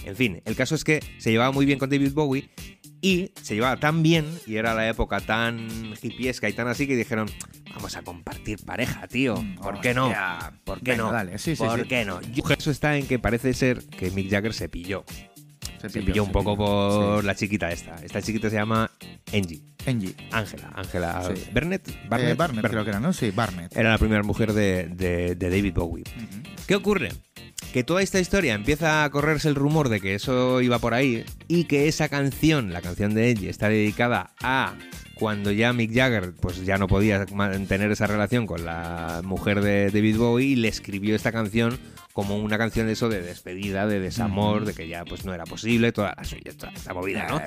En 0.05 0.15
fin, 0.15 0.41
el 0.45 0.55
caso 0.55 0.75
es 0.75 0.83
que 0.85 1.01
se 1.17 1.31
llevaba 1.31 1.51
muy 1.51 1.65
bien 1.65 1.79
con 1.79 1.89
David 1.89 2.13
Bowie 2.13 2.49
y 3.01 3.31
se 3.41 3.55
llevaba 3.55 3.77
tan 3.77 4.01
bien 4.03 4.25
y 4.45 4.55
era 4.55 4.73
la 4.73 4.87
época 4.89 5.19
tan 5.19 5.67
hippiesca 6.01 6.49
y 6.49 6.53
tan 6.53 6.67
así 6.67 6.87
que 6.87 6.95
dijeron, 6.95 7.29
vamos 7.73 7.95
a 7.95 8.01
compartir 8.01 8.59
pareja, 8.65 9.07
tío. 9.07 9.35
¿Por 9.61 9.79
qué 9.81 9.93
no? 9.93 10.11
¿Por 10.63 10.81
qué 10.81 10.95
no? 10.97 11.11
dale, 11.11 11.37
sí, 11.37 11.55
sí, 11.55 11.63
¿Por 11.63 11.81
sí. 11.81 11.87
qué 11.87 12.05
no? 12.05 12.19
Eso 12.57 12.71
está 12.71 12.97
en 12.97 13.05
que 13.07 13.19
parece 13.19 13.53
ser 13.53 13.85
que 13.85 14.09
Mick 14.11 14.29
Jagger 14.29 14.53
se 14.53 14.67
pilló. 14.69 15.03
Se 15.81 15.89
Se 15.89 15.99
pilló, 15.99 16.05
pilló 16.13 16.23
un 16.23 16.29
se 16.29 16.33
poco 16.33 16.55
pilló. 16.55 16.65
por 17.15 17.23
la 17.23 17.35
chiquita 17.35 17.71
esta. 17.71 17.95
Esta 18.03 18.19
chiquita 18.21 18.49
se 18.49 18.55
llama 18.55 18.89
Angie. 19.31 19.61
Angie. 19.85 20.15
Ángela. 20.31 20.71
Ángela 20.75 21.31
Sí. 21.35 21.43
Burnett. 21.53 21.87
Eh, 21.87 21.93
Barnett, 22.09 22.35
Barnett, 22.37 22.67
creo 22.67 22.83
que 22.83 22.89
era, 22.89 22.99
¿no? 22.99 23.13
Sí, 23.13 23.29
Barnett. 23.29 23.77
Era 23.77 23.91
la 23.91 23.97
primera 23.99 24.23
mujer 24.23 24.53
de, 24.53 24.87
de- 24.87 25.35
de 25.35 25.49
David 25.49 25.73
Bowie. 25.75 26.03
¿Qué 26.65 26.75
ocurre? 26.75 27.09
Que 27.73 27.83
toda 27.83 28.01
esta 28.01 28.19
historia 28.19 28.53
empieza 28.53 29.03
a 29.03 29.09
correrse 29.09 29.49
el 29.49 29.55
rumor 29.55 29.89
de 29.89 29.99
que 29.99 30.15
eso 30.15 30.61
iba 30.61 30.79
por 30.79 30.93
ahí 30.93 31.25
y 31.47 31.65
que 31.65 31.87
esa 31.87 32.07
canción, 32.09 32.71
la 32.71 32.81
canción 32.81 33.13
de 33.13 33.31
Angie, 33.31 33.49
está 33.49 33.69
dedicada 33.69 34.31
a 34.41 34.75
cuando 35.15 35.51
ya 35.51 35.73
Mick 35.73 35.93
Jagger 35.93 36.33
pues 36.39 36.63
ya 36.65 36.77
no 36.77 36.87
podía 36.87 37.25
mantener 37.33 37.91
esa 37.91 38.07
relación 38.07 38.45
con 38.45 38.65
la 38.65 39.21
mujer 39.23 39.61
de 39.61 39.89
David 39.91 40.17
Bowie 40.17 40.47
y 40.47 40.55
le 40.55 40.67
escribió 40.67 41.15
esta 41.15 41.31
canción 41.31 41.77
como 42.17 42.35
una 42.35 42.57
canción 42.57 42.87
de 42.87 42.93
eso 42.93 43.09
de 43.09 43.21
despedida, 43.21 43.85
de 43.85 43.99
desamor, 43.99 44.65
de 44.65 44.73
que 44.73 44.87
ya 44.87 45.05
pues 45.05 45.23
no 45.23 45.35
era 45.35 45.43
posible, 45.43 45.91
toda 45.91 46.15
la 46.17 46.23
suya, 46.23 46.51
toda 46.57 46.71
esta 46.71 46.91
movida, 46.91 47.27
¿no? 47.27 47.39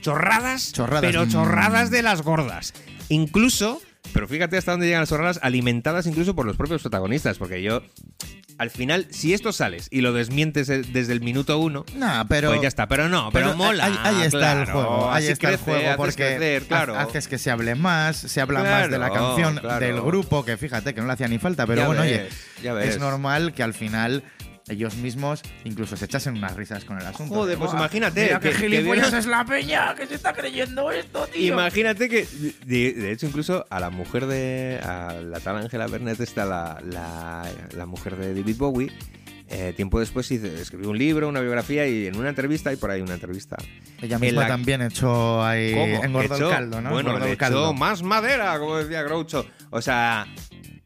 Chorradas, 0.00 0.72
Chorradas, 0.72 1.02
pero 1.02 1.26
mm. 1.26 1.28
chorradas 1.28 1.90
de 1.90 2.02
las 2.02 2.22
gordas. 2.22 2.72
Incluso, 3.10 3.82
pero 4.14 4.26
fíjate 4.26 4.56
hasta 4.56 4.70
dónde 4.70 4.86
llegan 4.86 5.02
las 5.02 5.10
chorradas, 5.10 5.40
alimentadas 5.42 6.06
incluso 6.06 6.34
por 6.34 6.46
los 6.46 6.56
propios 6.56 6.80
protagonistas, 6.80 7.36
porque 7.36 7.62
yo, 7.62 7.82
al 8.58 8.70
final, 8.70 9.06
si 9.10 9.34
esto 9.34 9.52
sales 9.52 9.88
y 9.90 10.00
lo 10.00 10.12
desmientes 10.12 10.68
eh, 10.68 10.82
desde 10.92 11.12
el 11.12 11.20
minuto 11.20 11.58
uno, 11.58 11.84
No, 11.96 12.26
pero. 12.28 12.50
pues 12.50 12.62
ya 12.62 12.68
está, 12.68 12.86
pero 12.86 13.08
no, 13.08 13.30
pero, 13.32 13.46
pero 13.46 13.56
mola. 13.56 13.84
Ahí, 13.86 13.98
ahí 14.02 14.22
está 14.26 14.52
el 14.52 14.64
claro, 14.64 14.72
juego. 14.72 15.12
Ahí 15.12 15.26
está 15.26 15.50
el 15.50 15.56
juego 15.56 15.80
haces 15.80 15.96
porque 15.96 16.36
crecer, 16.36 16.62
claro. 16.64 16.98
haces 16.98 17.28
que 17.28 17.38
se 17.38 17.50
hable 17.50 17.74
más, 17.74 18.16
se 18.16 18.40
habla 18.40 18.62
más 18.62 18.90
de 18.90 18.98
la 18.98 19.10
canción 19.10 19.60
del 19.80 20.00
grupo, 20.00 20.44
que 20.44 20.56
fíjate 20.56 20.94
que 20.94 21.00
no 21.00 21.06
le 21.06 21.12
hacía 21.14 21.28
ni 21.28 21.38
falta, 21.38 21.66
pero 21.66 21.82
Ya 21.82 21.86
bueno, 21.86 22.02
ves, 22.02 22.32
oye, 22.60 22.88
es 22.88 22.98
normal 22.98 23.52
que 23.54 23.62
al 23.62 23.74
final 23.74 24.22
ellos 24.68 24.96
mismos 24.96 25.42
incluso 25.64 25.96
se 25.96 26.06
echasen 26.06 26.36
unas 26.38 26.56
risas 26.56 26.84
con 26.84 26.98
el 26.98 27.06
asunto. 27.06 27.34
Joder, 27.34 27.50
de, 27.52 27.58
pues 27.58 27.70
"Buah, 27.72 27.80
imagínate, 27.80 28.22
Mira 28.24 28.40
que- 28.40 28.50
que 28.50 28.56
gilipollas 28.56 29.12
es 29.12 29.26
la 29.26 29.44
peña 29.44 29.94
que 29.94 30.06
se 30.06 30.14
está 30.14 30.32
creyendo 30.32 30.90
esto, 30.90 31.26
tío. 31.26 31.52
Imagínate 31.52 32.08
que, 32.08 32.26
de, 32.64 32.92
de 32.94 33.12
hecho, 33.12 33.26
incluso 33.26 33.66
a 33.68 33.80
la 33.80 33.90
mujer 33.90 34.26
de. 34.26 34.80
a 34.82 35.12
la 35.22 35.40
tal 35.40 35.58
Angela 35.58 35.86
Burnett, 35.86 36.20
está 36.20 36.44
la, 36.46 36.80
la, 36.88 37.46
la 37.76 37.86
mujer 37.86 38.16
de 38.16 38.34
David 38.34 38.56
Bowie. 38.56 38.90
eh, 39.50 39.74
tiempo 39.76 40.00
después 40.00 40.30
escribió 40.30 40.88
un 40.88 40.96
libro, 40.98 41.28
una 41.28 41.40
biografía 41.42 41.86
y 41.86 42.06
en 42.06 42.16
una 42.16 42.30
entrevista, 42.30 42.72
y 42.72 42.76
por 42.76 42.90
ahí 42.90 43.02
una 43.02 43.12
entrevista. 43.14 43.56
Ella 44.00 44.18
misma 44.18 44.40
la- 44.42 44.48
también 44.48 44.80
echó 44.80 45.44
ahí 45.44 45.74
¿Cómo? 45.74 46.02
engordó 46.02 46.36
Echó- 46.36 46.48
el 46.48 46.54
caldo, 46.54 46.80
¿no? 46.80 46.90
Bueno, 46.90 47.18
le 47.18 47.30
el 47.32 47.36
caldo. 47.36 47.64
echó 47.66 47.74
más 47.74 48.02
madera, 48.02 48.58
como 48.58 48.78
decía 48.78 49.02
Groucho. 49.02 49.46
O 49.68 49.82
sea, 49.82 50.26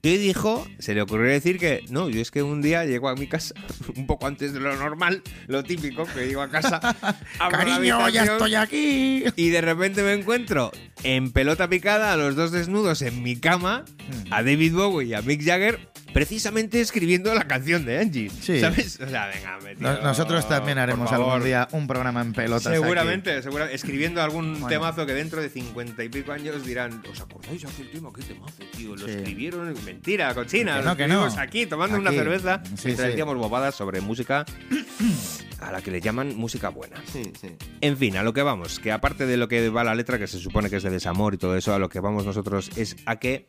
Y 0.01 0.17
dijo, 0.17 0.67
se 0.79 0.95
le 0.95 1.03
ocurrió 1.03 1.29
decir 1.31 1.59
que, 1.59 1.85
no, 1.91 2.09
yo 2.09 2.21
es 2.21 2.31
que 2.31 2.43
un 2.43 2.63
día 2.63 2.85
llego 2.85 3.09
a 3.09 3.17
mi 3.17 3.27
casa, 3.27 3.55
un 3.97 4.07
poco 4.07 4.27
antes 4.27 4.53
de 4.53 4.61
lo 4.61 4.75
normal, 4.77 5.23
lo 5.49 5.65
típico, 5.65 6.05
que 6.07 6.27
llego 6.27 6.41
a 6.43 6.49
casa, 6.49 6.81
Cariño, 7.51 8.09
ya 8.09 8.25
estoy 8.25 8.55
aquí. 8.55 9.25
Y 9.35 9.49
de 9.51 9.61
repente 9.61 10.03
me 10.03 10.13
encuentro 10.13 10.71
en 11.03 11.33
pelota 11.33 11.69
picada, 11.69 12.13
a 12.13 12.17
los 12.17 12.37
dos 12.37 12.53
desnudos 12.53 13.03
en 13.03 13.23
mi 13.23 13.37
cama, 13.37 13.85
Hmm. 14.09 14.33
a 14.33 14.43
David 14.43 14.73
Bowie 14.75 15.09
y 15.09 15.15
a 15.15 15.21
Mick 15.21 15.45
Jagger, 15.45 15.79
precisamente 16.13 16.81
escribiendo 16.81 17.35
la 17.35 17.47
canción 17.47 17.85
de 17.85 17.99
Angie. 17.99 18.31
Sí. 18.41 18.61
¿Sabes? 18.61 18.99
O 19.01 19.09
sea, 19.09 19.27
venga, 19.27 19.59
me 19.63 19.75
Nos- 19.77 20.03
Nosotros 20.03 20.49
también 20.49 20.79
haremos 20.79 21.11
algún 21.13 21.43
día 21.45 21.69
un 21.73 21.87
programa 21.87 22.21
en 22.23 22.33
pelotas. 22.33 22.67
aquí. 22.69 22.77
Seguramente, 22.77 23.43
seguramente. 23.43 23.75
Escribiendo 23.77 24.23
algún 24.23 24.53
Bueno. 24.55 24.69
temazo 24.69 25.07
que 25.07 25.15
dentro 25.15 25.41
de 25.41 25.49
cincuenta 25.49 26.03
y 26.05 26.09
pico 26.09 26.33
años 26.33 26.65
dirán, 26.65 27.03
¿os 27.11 27.21
acordáis 27.21 27.65
aquel 27.65 27.91
tema? 27.91 28.11
¿Qué 28.15 28.23
temazo, 28.23 28.63
tío? 28.77 28.97
Lo 28.97 29.05
Sí. 29.07 29.11
escribieron. 29.13 29.75
Mentira, 29.85 30.35
cochina. 30.35 30.77
Que 30.79 30.83
lo 30.83 30.91
no, 30.91 30.97
que 30.97 31.07
no. 31.09 31.25
aquí 31.39 31.67
tomando 31.67 31.99
una 31.99 32.11
cerveza 32.11 32.63
Sí, 32.65 32.83
mientras 32.87 33.09
decíamos 33.09 33.37
bobadas 33.37 33.75
sobre 33.75 34.01
música 34.01 34.45
a 35.61 35.73
la 35.73 35.83
que 35.83 35.91
le 35.91 36.01
llaman 36.01 36.37
música 36.37 36.69
buena. 36.69 36.97
Sí, 37.13 37.23
sí. 37.41 37.49
En 37.81 37.97
fin, 37.97 38.17
a 38.17 38.23
lo 38.23 38.33
que 38.33 38.43
vamos, 38.43 38.79
que 38.79 38.93
aparte 38.93 39.27
de 39.27 39.37
lo 39.37 39.49
que 39.49 39.69
va 39.71 39.83
la 39.85 39.95
letra, 39.95 40.19
que 40.19 40.27
se 40.27 40.39
supone 40.39 40.71
que 40.71 40.77
es 40.77 40.83
de 40.83 40.91
desamor 40.91 41.35
y 41.35 41.39
todo 41.39 41.57
eso, 41.57 41.75
a 41.75 41.79
lo 41.79 41.89
que 41.89 42.01
vamos 42.01 42.25
nosotros 42.25 42.71
es 42.77 42.97
a 43.07 43.17
que 43.17 43.47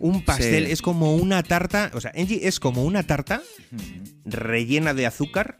un 0.00 0.24
pastel 0.24 0.66
Sí. 0.66 0.72
es 0.72 0.82
como 0.82 1.14
una 1.16 1.42
tarta, 1.42 1.90
o 1.94 2.00
sea, 2.00 2.12
Angie 2.16 2.46
es 2.48 2.60
como 2.60 2.84
una 2.84 3.02
tarta 3.02 3.42
rellena 4.24 4.94
de 4.94 5.06
azúcar, 5.06 5.58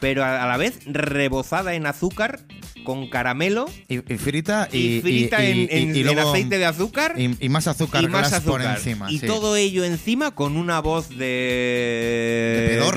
pero 0.00 0.24
a, 0.24 0.42
a 0.42 0.46
la 0.48 0.56
vez 0.56 0.80
rebozada 0.86 1.74
en 1.74 1.86
azúcar 1.86 2.40
con 2.84 3.08
caramelo 3.08 3.66
Y, 3.88 3.96
y 4.12 4.16
frita 4.18 4.68
y, 4.72 4.78
y, 4.96 5.00
frita 5.00 5.44
y- 5.44 5.50
en, 5.50 5.58
y- 5.58 5.68
en- 5.70 5.96
y 5.96 6.00
en 6.00 6.06
luego- 6.06 6.30
aceite 6.30 6.58
de 6.58 6.64
azúcar 6.66 7.14
y, 7.16 7.26
y, 7.26 7.36
y 7.40 7.48
más 7.48 7.66
azúcar 7.68 8.02
más 8.08 8.30
glass 8.30 8.42
por 8.42 8.60
azúcar. 8.60 8.76
encima. 8.78 9.10
y 9.10 9.18
sí. 9.18 9.26
todo 9.26 9.56
ello 9.56 9.84
encima 9.84 10.32
con 10.34 10.56
una 10.56 10.80
voz 10.80 11.08
de, 11.10 11.16
de 11.16 12.45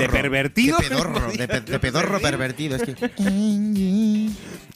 pedorro. 0.00 0.12
de 0.16 0.22
pervertido. 0.22 0.78
De 0.78 0.88
pedorro, 0.88 1.32
de, 1.32 1.48
pe- 1.48 1.60
de 1.60 1.78
pedorro 1.78 2.20
pervertido. 2.22 2.76
Es 2.76 2.82
que. 2.82 2.94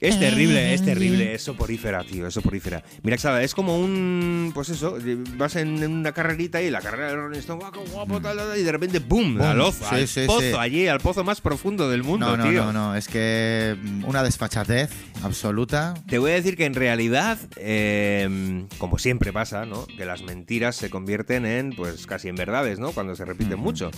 Es 0.08 0.18
terrible, 0.18 0.74
es 0.74 0.82
terrible, 0.82 1.34
es 1.34 1.42
soporífera, 1.42 2.04
tío, 2.04 2.26
es 2.26 2.34
soporífera. 2.34 2.82
Mira, 3.02 3.16
Xada, 3.18 3.42
es 3.42 3.54
como 3.54 3.78
un. 3.78 4.52
Pues 4.54 4.68
eso, 4.68 4.98
vas 5.36 5.56
en 5.56 5.82
una 5.84 6.12
carrerita 6.12 6.60
y 6.62 6.70
la 6.70 6.80
carrera 6.80 7.08
de 7.08 7.16
Rolling 7.16 7.38
Stone, 7.38 7.60
¡guau, 7.60 7.72
qué 7.72 7.90
guapo! 7.90 8.20
tal, 8.20 8.36
tal, 8.36 8.58
y 8.58 8.62
de 8.62 8.72
repente, 8.72 8.98
¡boom! 8.98 9.40
Al 9.40 9.60
ozo, 9.60 9.84
sí, 9.88 9.94
al 9.94 10.08
sí, 10.08 10.22
pozo, 10.26 10.40
sí. 10.40 10.52
allí, 10.58 10.86
al 10.88 11.00
pozo 11.00 11.24
más 11.24 11.40
profundo 11.40 11.88
del 11.90 12.02
mundo, 12.02 12.26
No, 12.26 12.36
no, 12.36 12.50
tío. 12.50 12.64
no, 12.64 12.72
no. 12.72 12.94
Es 12.96 13.08
que 13.08 13.76
mm, 13.82 14.04
una 14.04 14.22
desfachatez 14.22 14.90
absoluta. 15.22 15.94
Te 16.08 16.18
voy 16.18 16.32
a 16.32 16.34
decir 16.34 16.56
que 16.56 16.64
en 16.66 16.74
realidad, 16.74 17.38
eh, 17.56 18.64
como 18.78 18.98
siempre 18.98 19.32
pasa, 19.32 19.64
¿no? 19.66 19.86
Que 19.86 20.04
las 20.04 20.22
mentiras 20.22 20.76
se 20.76 20.90
convierten 20.90 21.46
en, 21.46 21.74
pues, 21.74 22.06
casi 22.06 22.28
en 22.28 22.36
verdades, 22.36 22.78
¿no? 22.78 22.92
Cuando 22.92 23.14
se 23.14 23.24
repiten 23.24 23.54
Ujú. 23.54 23.62
mucho. 23.62 23.90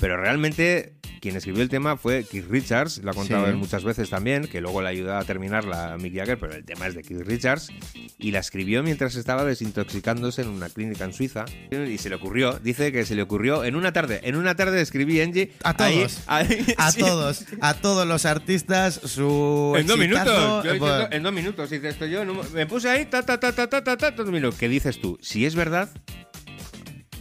Pero 0.00 0.16
realmente, 0.16 0.94
quien 1.20 1.36
escribió 1.36 1.62
el 1.62 1.68
tema 1.68 1.96
fue 1.96 2.24
Keith 2.24 2.46
Richards, 2.48 2.98
lo 2.98 3.10
ha 3.10 3.14
contado 3.14 3.48
él 3.48 3.56
muchas 3.56 3.82
veces 3.84 4.08
también, 4.10 4.46
que 4.46 4.60
luego 4.60 4.82
le 4.82 4.88
ayudó 4.88 5.16
a 5.16 5.24
terminar 5.24 5.47
la 5.48 5.96
Mick 5.98 6.14
Jagger, 6.14 6.38
pero 6.38 6.54
el 6.54 6.64
tema 6.64 6.86
es 6.86 6.94
de 6.94 7.02
Keith 7.02 7.20
Richards, 7.26 7.70
y 8.18 8.30
la 8.30 8.38
escribió 8.40 8.82
mientras 8.82 9.14
estaba 9.16 9.44
desintoxicándose 9.44 10.42
en 10.42 10.48
una 10.48 10.68
clínica 10.68 11.04
en 11.04 11.12
Suiza, 11.12 11.44
y 11.70 11.98
se 11.98 12.08
le 12.08 12.14
ocurrió, 12.16 12.58
dice 12.58 12.92
que 12.92 13.04
se 13.04 13.14
le 13.14 13.22
ocurrió 13.22 13.64
en 13.64 13.76
una 13.76 13.92
tarde, 13.92 14.20
en 14.24 14.36
una 14.36 14.54
tarde 14.54 14.80
escribí 14.80 15.20
Angie... 15.20 15.52
A 15.64 15.74
ahí- 15.84 15.96
todos. 15.98 16.20
ahí- 16.26 16.66
A 16.76 16.92
sí. 16.92 17.00
todos, 17.00 17.44
a 17.60 17.74
todos 17.74 18.06
los 18.06 18.24
artistas, 18.26 18.94
su. 19.04 19.74
En 19.78 19.86
dos 19.86 19.98
minutos, 19.98 20.64
yo 20.64 21.06
en 21.10 21.22
dos 21.22 21.32
minutos, 21.32 21.70
dice 21.70 21.88
esto 21.88 22.06
yo, 22.06 22.22
un- 22.22 22.40
me 22.52 22.66
puse 22.66 22.88
ahí, 22.88 23.06
ta, 23.06 23.22
ta, 23.22 23.38
ta, 23.40 23.52
ta, 23.52 23.68
ta, 23.68 23.82
ta, 23.82 23.96
ta, 23.96 24.10
dos 24.10 24.26
minutos. 24.30 24.58
¿Qué 24.58 24.68
dices 24.68 25.00
tú? 25.00 25.18
Si 25.22 25.44
es 25.46 25.54
verdad, 25.54 25.88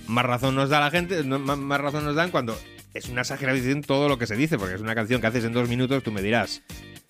más 0.08 0.26
razón 0.26 0.56
nos 0.56 0.70
da 0.70 0.80
la 0.80 0.92
gente, 0.92 1.22
más, 1.24 1.58
más 1.58 1.82
razón 1.82 2.06
nos 2.06 2.16
dan 2.16 2.32
cuando 2.32 2.58
es 2.94 3.10
una 3.10 3.22
exageración 3.22 3.82
todo 3.82 4.10
lo 4.10 4.18
que 4.18 4.26
se 4.26 4.36
dice, 4.36 4.58
porque 4.58 4.76
es 4.76 4.82
una 4.82 4.96
canción 4.96 5.22
que 5.22 5.28
haces 5.28 5.44
en 5.44 5.54
dos 5.54 5.68
minutos, 5.70 6.02
tú 6.04 6.12
me 6.12 6.22
dirás. 6.22 6.62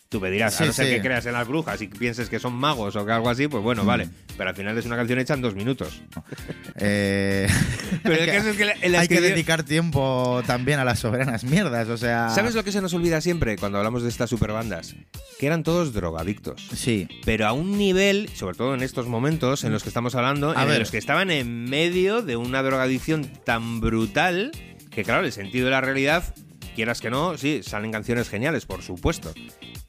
Tú 0.10 0.22
me 0.22 0.32
dirás, 0.32 0.56
Sí, 0.56 0.64
a 0.64 0.68
no 0.68 0.72
ser 0.74 0.86
sí. 0.88 0.94
que 0.94 1.02
creas 1.02 1.26
en 1.26 1.34
las 1.34 1.46
brujas 1.48 1.82
y 1.82 1.88
pienses 1.88 2.30
que 2.30 2.40
son 2.40 2.54
magos 2.54 2.96
o 2.96 3.06
que 3.06 3.12
algo 3.12 3.30
así, 3.30 3.48
pues 3.50 3.62
bueno, 3.62 3.84
vale. 3.84 4.08
Pero 4.38 4.50
al 4.50 4.56
final 4.56 4.78
es 4.78 4.86
una 4.86 4.96
canción 4.96 5.20
hecha 5.20 5.34
en 5.34 5.42
dos 5.42 5.54
minutos. 5.54 6.02
eh, 6.76 7.48
Pero 8.04 8.16
el 8.16 8.26
que- 8.26 8.32
caso 8.38 8.50
es 8.50 8.58
que 8.58 8.66
la- 8.66 8.76
la 8.88 9.00
hay 9.02 9.08
que 9.08 9.20
dedicar 9.22 9.64
tiempo 9.64 10.42
también 10.46 10.80
a 10.80 10.86
las 10.86 11.00
soberanas 11.00 11.44
mierdas, 11.44 11.90
o 11.90 11.98
sea. 11.98 12.30
¿Sabes 12.30 12.56
lo 12.56 12.64
que 12.64 12.72
se 12.72 12.82
nos 12.82 12.94
olvida 12.94 13.20
siempre 13.22 13.58
cuando 13.58 13.78
hablamos 13.80 14.04
de 14.04 14.10
estas 14.10 14.30
superbandas? 14.30 14.96
Que 15.40 15.48
eran 15.48 15.64
todos 15.64 15.94
drogadictos. 15.94 16.66
Sí. 16.74 17.08
pero 17.26 17.46
a 17.48 17.52
un 17.54 17.78
nivel, 17.78 18.30
sobre 18.34 18.56
todo 18.56 18.74
en 18.76 18.84
estos 18.84 19.08
momentos 19.08 19.64
en 19.64 19.72
los 19.74 19.84
que 19.84 19.90
estamos 19.90 20.16
hablando, 20.16 20.52
A 20.58 20.64
en 20.64 20.70
ver. 20.70 20.80
los 20.80 20.92
que 20.92 20.98
estaban 20.98 21.32
en 21.32 21.66
medio 21.66 22.22
de 22.22 22.38
una 22.38 22.64
drogadicción 22.64 23.30
tan 23.44 23.80
brutal 23.82 24.52
que, 24.90 25.04
claro, 25.04 25.26
el 25.26 25.32
sentido 25.34 25.66
de 25.66 25.72
la 25.72 25.82
realidad, 25.82 26.34
quieras 26.78 27.02
que 27.02 27.10
no, 27.10 27.36
sí, 27.40 27.62
salen 27.64 27.92
canciones 27.92 28.30
geniales, 28.30 28.68
por 28.68 28.84
supuesto. 28.84 29.34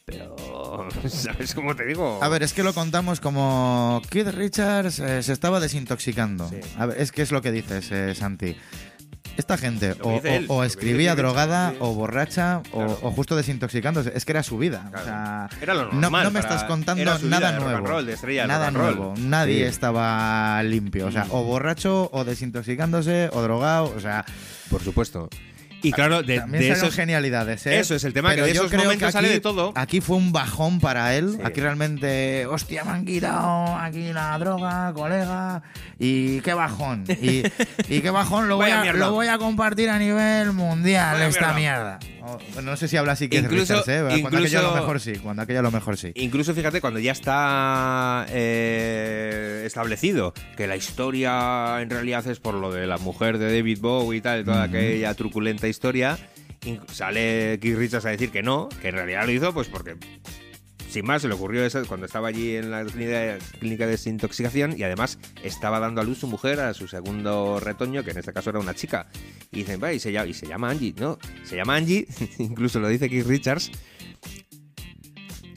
Pero, 0.07 0.89
¿sabes 1.09 1.55
cómo 1.55 1.77
te 1.77 1.85
digo? 1.85 2.19
A 2.23 2.29
ver, 2.29 2.43
es 2.43 2.55
que 2.55 2.63
lo 2.63 2.73
contamos 2.73 3.21
como 3.21 4.01
Keith 4.09 4.29
Richards 4.29 4.99
eh, 4.99 5.23
se 5.23 5.35
estaba 5.35 5.61
desintoxicando. 5.61 6.49
Sí. 6.49 6.61
A 6.79 6.87
ver, 6.87 6.99
es 6.99 7.13
que 7.13 7.21
es 7.21 7.31
lo 7.31 7.43
que 7.43 7.53
dices, 7.53 7.93
eh, 7.93 8.15
Santi. 8.15 8.57
Esta 9.37 9.59
gente 9.59 9.95
o, 10.03 10.21
él, 10.25 10.49
escribía 10.67 11.15
drogada 11.15 11.75
o 11.79 11.93
borracha 11.95 12.63
o- 12.73 12.79
Claro. 12.87 12.99
o, 13.03 13.11
justo 13.13 13.37
desintoxicándose. 13.37 14.11
Es 14.17 14.25
que 14.25 14.33
era 14.33 14.43
su 14.43 14.57
vida. 14.57 14.87
Claro. 14.91 15.03
O 15.03 15.05
sea, 15.05 15.49
Era 15.61 15.75
lo 15.75 15.93
no, 15.93 16.01
normal 16.01 16.25
no 16.25 16.31
me 16.31 16.41
para- 16.41 16.55
estás 16.55 16.69
contando 16.69 17.05
nada 17.05 17.53
de 17.53 17.61
nuevo. 17.61 17.87
roll, 17.87 18.07
de 18.07 18.47
nada 18.49 18.71
nuevo. 18.71 19.15
Nadie 19.19 19.59
Sí. 19.59 19.63
estaba 19.65 20.61
limpio. 20.65 21.07
O 21.07 21.13
sea, 21.13 21.27
o 21.31 21.45
borracho 21.45 22.09
o 22.13 22.25
desintoxicándose 22.25 23.29
o 23.33 23.43
drogado. 23.43 23.93
O 23.95 24.01
sea, 24.01 24.25
Por 24.71 24.83
supuesto. 24.83 25.29
Y 25.83 25.93
claro, 25.93 26.23
de, 26.23 26.41
también 26.41 26.63
de 26.63 26.71
esos... 26.71 26.95
genialidades. 26.95 27.67
¿eh? 27.67 27.79
Eso 27.79 27.95
es 27.95 28.03
el 28.05 28.13
tema, 28.13 28.31
que 28.31 28.37
Pero 28.37 28.47
de 28.47 28.53
yo 28.55 28.61
esos 28.63 28.71
creo 28.71 28.85
momentos 28.85 29.07
que 29.07 29.13
sale 29.13 29.29
aquí- 29.29 29.35
de 29.35 29.41
todo. 29.41 29.73
Aquí 29.77 30.01
fue 30.01 30.17
un 30.17 30.33
bajón 30.33 30.81
para 30.81 31.15
él. 31.15 31.35
Sí. 31.37 31.41
Aquí 31.45 31.61
realmente, 31.61 32.47
hostia, 32.47 32.83
me 32.85 32.91
han 32.93 33.05
quitado 33.05 33.77
aquí 33.77 34.13
la 34.13 34.37
droga, 34.39 34.93
colega. 34.93 35.63
Y 35.99 36.41
qué 36.41 36.53
bajón. 36.55 37.05
Y, 37.09 37.43
y 37.89 38.01
qué 38.01 38.11
bajón 38.11 38.49
lo 38.49 38.57
voy, 38.59 38.71
a, 38.71 38.81
mierda. 38.83 38.99
lo 39.07 39.13
voy 39.13 39.29
a 39.29 39.39
compartir 39.39 39.89
a 39.91 39.99
nivel 39.99 40.53
mundial, 40.53 41.15
Vaya 41.15 41.27
esta 41.29 41.53
mierda. 41.53 41.99
O- 42.57 42.61
no 42.63 42.77
sé 42.77 42.89
si 42.89 42.97
habla 42.97 43.13
así 43.13 43.29
que 43.29 43.39
Incluso- 43.39 43.75
Richards, 43.77 43.89
¿eh? 43.89 44.21
Cuando 44.21 44.39
aquello 44.39 44.59
a 44.59 44.63
lo 44.63 44.75
mejor 44.75 45.01
sí. 45.01 45.13
Cuando 45.17 45.43
aquello 45.43 45.59
a 45.61 45.63
lo 45.63 45.71
mejor 45.71 45.97
sí. 45.97 46.13
Incluso 46.15 46.55
fíjate, 46.55 46.81
cuando 46.81 46.99
ya 47.01 47.13
está 47.13 48.27
eh, 48.31 49.63
establecido 49.67 50.35
que 50.57 50.67
la 50.67 50.77
historia 50.77 51.81
en 51.81 51.91
realidad 51.91 52.27
es 52.27 52.41
por 52.41 52.55
lo 52.55 52.73
de 52.73 52.87
la 52.87 52.99
mujer 52.99 53.39
de 53.39 53.55
David 53.57 53.79
Bowie 53.81 54.19
y 54.19 54.21
tal, 54.21 54.45
toda 54.45 54.65
aquella 54.65 55.15
truculenta 55.15 55.69
historia, 55.69 56.19
sale 56.93 57.59
Keith 57.61 57.77
Richards 57.77 58.07
a 58.07 58.11
decir 58.11 58.31
que 58.31 58.43
no, 58.43 58.69
que 58.83 58.89
en 58.89 58.95
realidad 58.95 59.25
lo 59.27 59.33
hizo 59.33 59.53
pues 59.55 59.69
porque 59.69 59.97
sin 60.89 61.07
más 61.07 61.23
se 61.23 61.29
le 61.29 61.35
ocurrió 61.35 61.65
eso 61.65 61.83
cuando 61.87 62.07
estaba 62.07 62.29
allí 62.29 62.57
en 62.57 62.71
la 62.71 62.85
clínica, 62.85 63.87
de 63.87 63.91
desintoxicación 63.93 64.75
y 64.79 64.83
además 64.83 65.19
estaba 65.43 65.81
dando 65.81 66.01
a 66.01 66.05
luz 66.05 66.19
su 66.19 66.27
mujer 66.27 66.61
a 66.61 66.73
su 66.75 66.89
segundo 66.89 67.61
retoño, 67.61 68.03
que 68.05 68.13
en 68.13 68.19
este 68.19 68.33
caso 68.33 68.51
era 68.51 68.59
una 68.59 68.75
chica. 68.75 69.07
Y 69.53 69.59
dicen, 69.59 69.81
va, 69.83 69.93
y 69.93 70.01
se 70.01 70.13
llama, 70.13 70.27
y 70.27 70.35
se 70.35 70.47
llama 70.47 70.71
Angie, 70.71 70.95
¿no? 70.97 71.19
Se 71.45 71.57
llama 71.57 71.77
Angie, 71.77 72.07
incluso 72.39 72.81
lo 72.81 72.89
dice 72.89 73.09
Keith 73.09 73.27
Richards, 73.27 73.71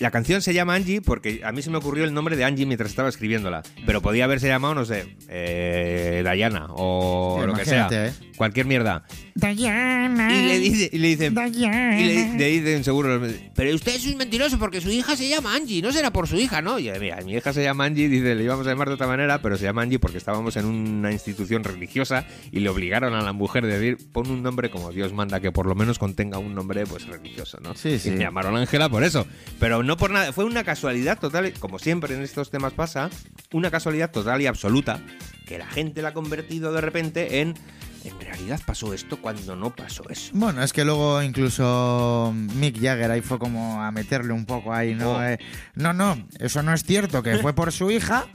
la 0.02 0.12
canción 0.12 0.42
se 0.42 0.54
llama 0.54 0.74
Angie 0.74 1.00
porque 1.00 1.42
a 1.44 1.52
mí 1.52 1.62
se 1.62 1.70
me 1.70 1.78
ocurrió 1.78 2.04
el 2.04 2.14
nombre 2.14 2.36
de 2.36 2.44
Angie 2.44 2.66
mientras 2.66 2.90
estaba 2.90 3.08
escribiéndola. 3.08 3.62
Pero 3.86 4.02
podía 4.02 4.26
haberse 4.26 4.48
llamado, 4.48 4.74
no 4.74 4.84
sé, 4.84 5.16
eh, 5.30 6.24
Diana 6.34 6.68
o 6.70 7.38
Sí, 7.40 7.48
lo 7.48 7.54
que 7.54 7.66
sea. 7.66 7.88
¿eh? 7.92 8.14
Cualquier 8.36 8.66
mierda. 8.66 9.04
Diana. 9.36 10.36
Y 10.36 10.48
le, 10.48 10.60
dice, 10.60 10.90
y 10.92 10.98
le 10.98 11.08
dicen. 11.10 11.36
Diana. 11.36 12.02
Y 12.02 12.06
le, 12.06 12.38
le 12.38 12.48
dicen 12.48 12.84
seguro. 12.84 13.22
Pero 13.56 13.76
usted 13.76 13.96
es 13.96 14.08
un 14.08 14.18
mentiroso 14.18 14.58
porque 14.58 14.82
su 14.82 14.90
hija 14.90 15.16
se 15.16 15.30
llama 15.30 15.56
Angie, 15.56 15.82
no 15.82 15.92
será 15.92 16.12
por 16.12 16.28
su 16.28 16.38
hija, 16.38 16.62
¿no? 16.62 16.80
Y 16.80 16.86
yo, 16.86 16.94
mira, 17.00 17.20
mi 17.22 17.34
hija 17.34 17.54
se 17.54 17.64
llama 17.64 17.86
Angie, 17.86 18.10
dice, 18.10 18.34
le 18.34 18.44
íbamos 18.44 18.66
a 18.66 18.72
llamar 18.72 18.88
de 18.88 18.96
otra 18.96 19.08
manera, 19.08 19.42
pero 19.42 19.58
se 19.58 19.66
llama 19.66 19.84
Angie 19.84 20.00
porque 20.00 20.18
estábamos 20.18 20.56
en 20.58 20.66
una 20.66 21.12
institución 21.12 21.64
religiosa 21.64 22.26
y 22.52 22.60
le 22.60 22.70
obligaron 22.70 23.14
a 23.14 23.22
la 23.22 23.34
mujer 23.34 23.66
de 23.66 23.80
decir, 23.80 23.98
pon 24.12 24.30
un 24.32 24.42
nombre 24.42 24.72
como 24.72 24.92
Dios 24.92 25.14
manda, 25.14 25.40
que 25.40 25.52
por 25.52 25.68
lo 25.68 25.76
menos 25.76 26.00
contenga 26.00 26.40
un 26.40 26.56
nombre 26.56 26.86
pues 26.88 27.06
religioso, 27.06 27.60
¿no? 27.62 27.76
Sí, 27.76 28.00
sí. 28.00 28.10
Y 28.10 28.12
me 28.14 28.20
llamaron 28.20 28.58
Ángela 28.58 28.90
por 28.90 29.04
eso. 29.04 29.28
Pero 29.60 29.84
no 29.84 29.91
por 29.98 30.12
nada, 30.12 30.32
fue 30.32 30.46
una 30.46 30.64
casualidad 30.64 31.20
total, 31.20 31.54
como 31.60 31.80
siempre 31.80 32.16
en 32.16 32.22
estos 32.22 32.50
temas 32.50 32.74
pasa, 32.74 33.10
una 33.52 33.72
casualidad 33.72 34.12
total 34.12 34.42
y 34.42 34.48
absoluta, 34.48 35.00
que 35.48 35.58
la 35.58 35.66
gente 35.66 36.02
la 36.02 36.10
ha 36.10 36.14
convertido 36.14 36.72
de 36.72 36.82
repente 36.82 37.42
en. 37.42 37.56
En 38.04 38.20
realidad 38.20 38.60
pasó 38.66 38.94
esto 38.94 39.18
cuando 39.22 39.56
no 39.56 39.76
pasó 39.76 40.04
eso. 40.10 40.32
Bueno, 40.34 40.64
es 40.64 40.74
que 40.74 40.84
luego 40.84 41.22
incluso 41.22 42.34
Mick 42.56 42.82
Jagger 42.82 43.12
ahí 43.12 43.22
fue 43.22 43.38
como 43.38 43.82
a 43.82 43.92
meterle 43.92 44.34
un 44.34 44.46
poco 44.46 44.74
ahí, 44.74 44.96
¿no? 44.96 45.12
Oh. 45.14 45.24
Eh, 45.24 45.38
no, 45.76 45.94
no, 45.94 46.18
eso 46.40 46.64
no 46.64 46.74
es 46.74 46.84
cierto, 46.84 47.22
que 47.22 47.38
fue 47.38 47.54
por 47.54 47.72
su 47.72 47.92
hija, 47.92 48.26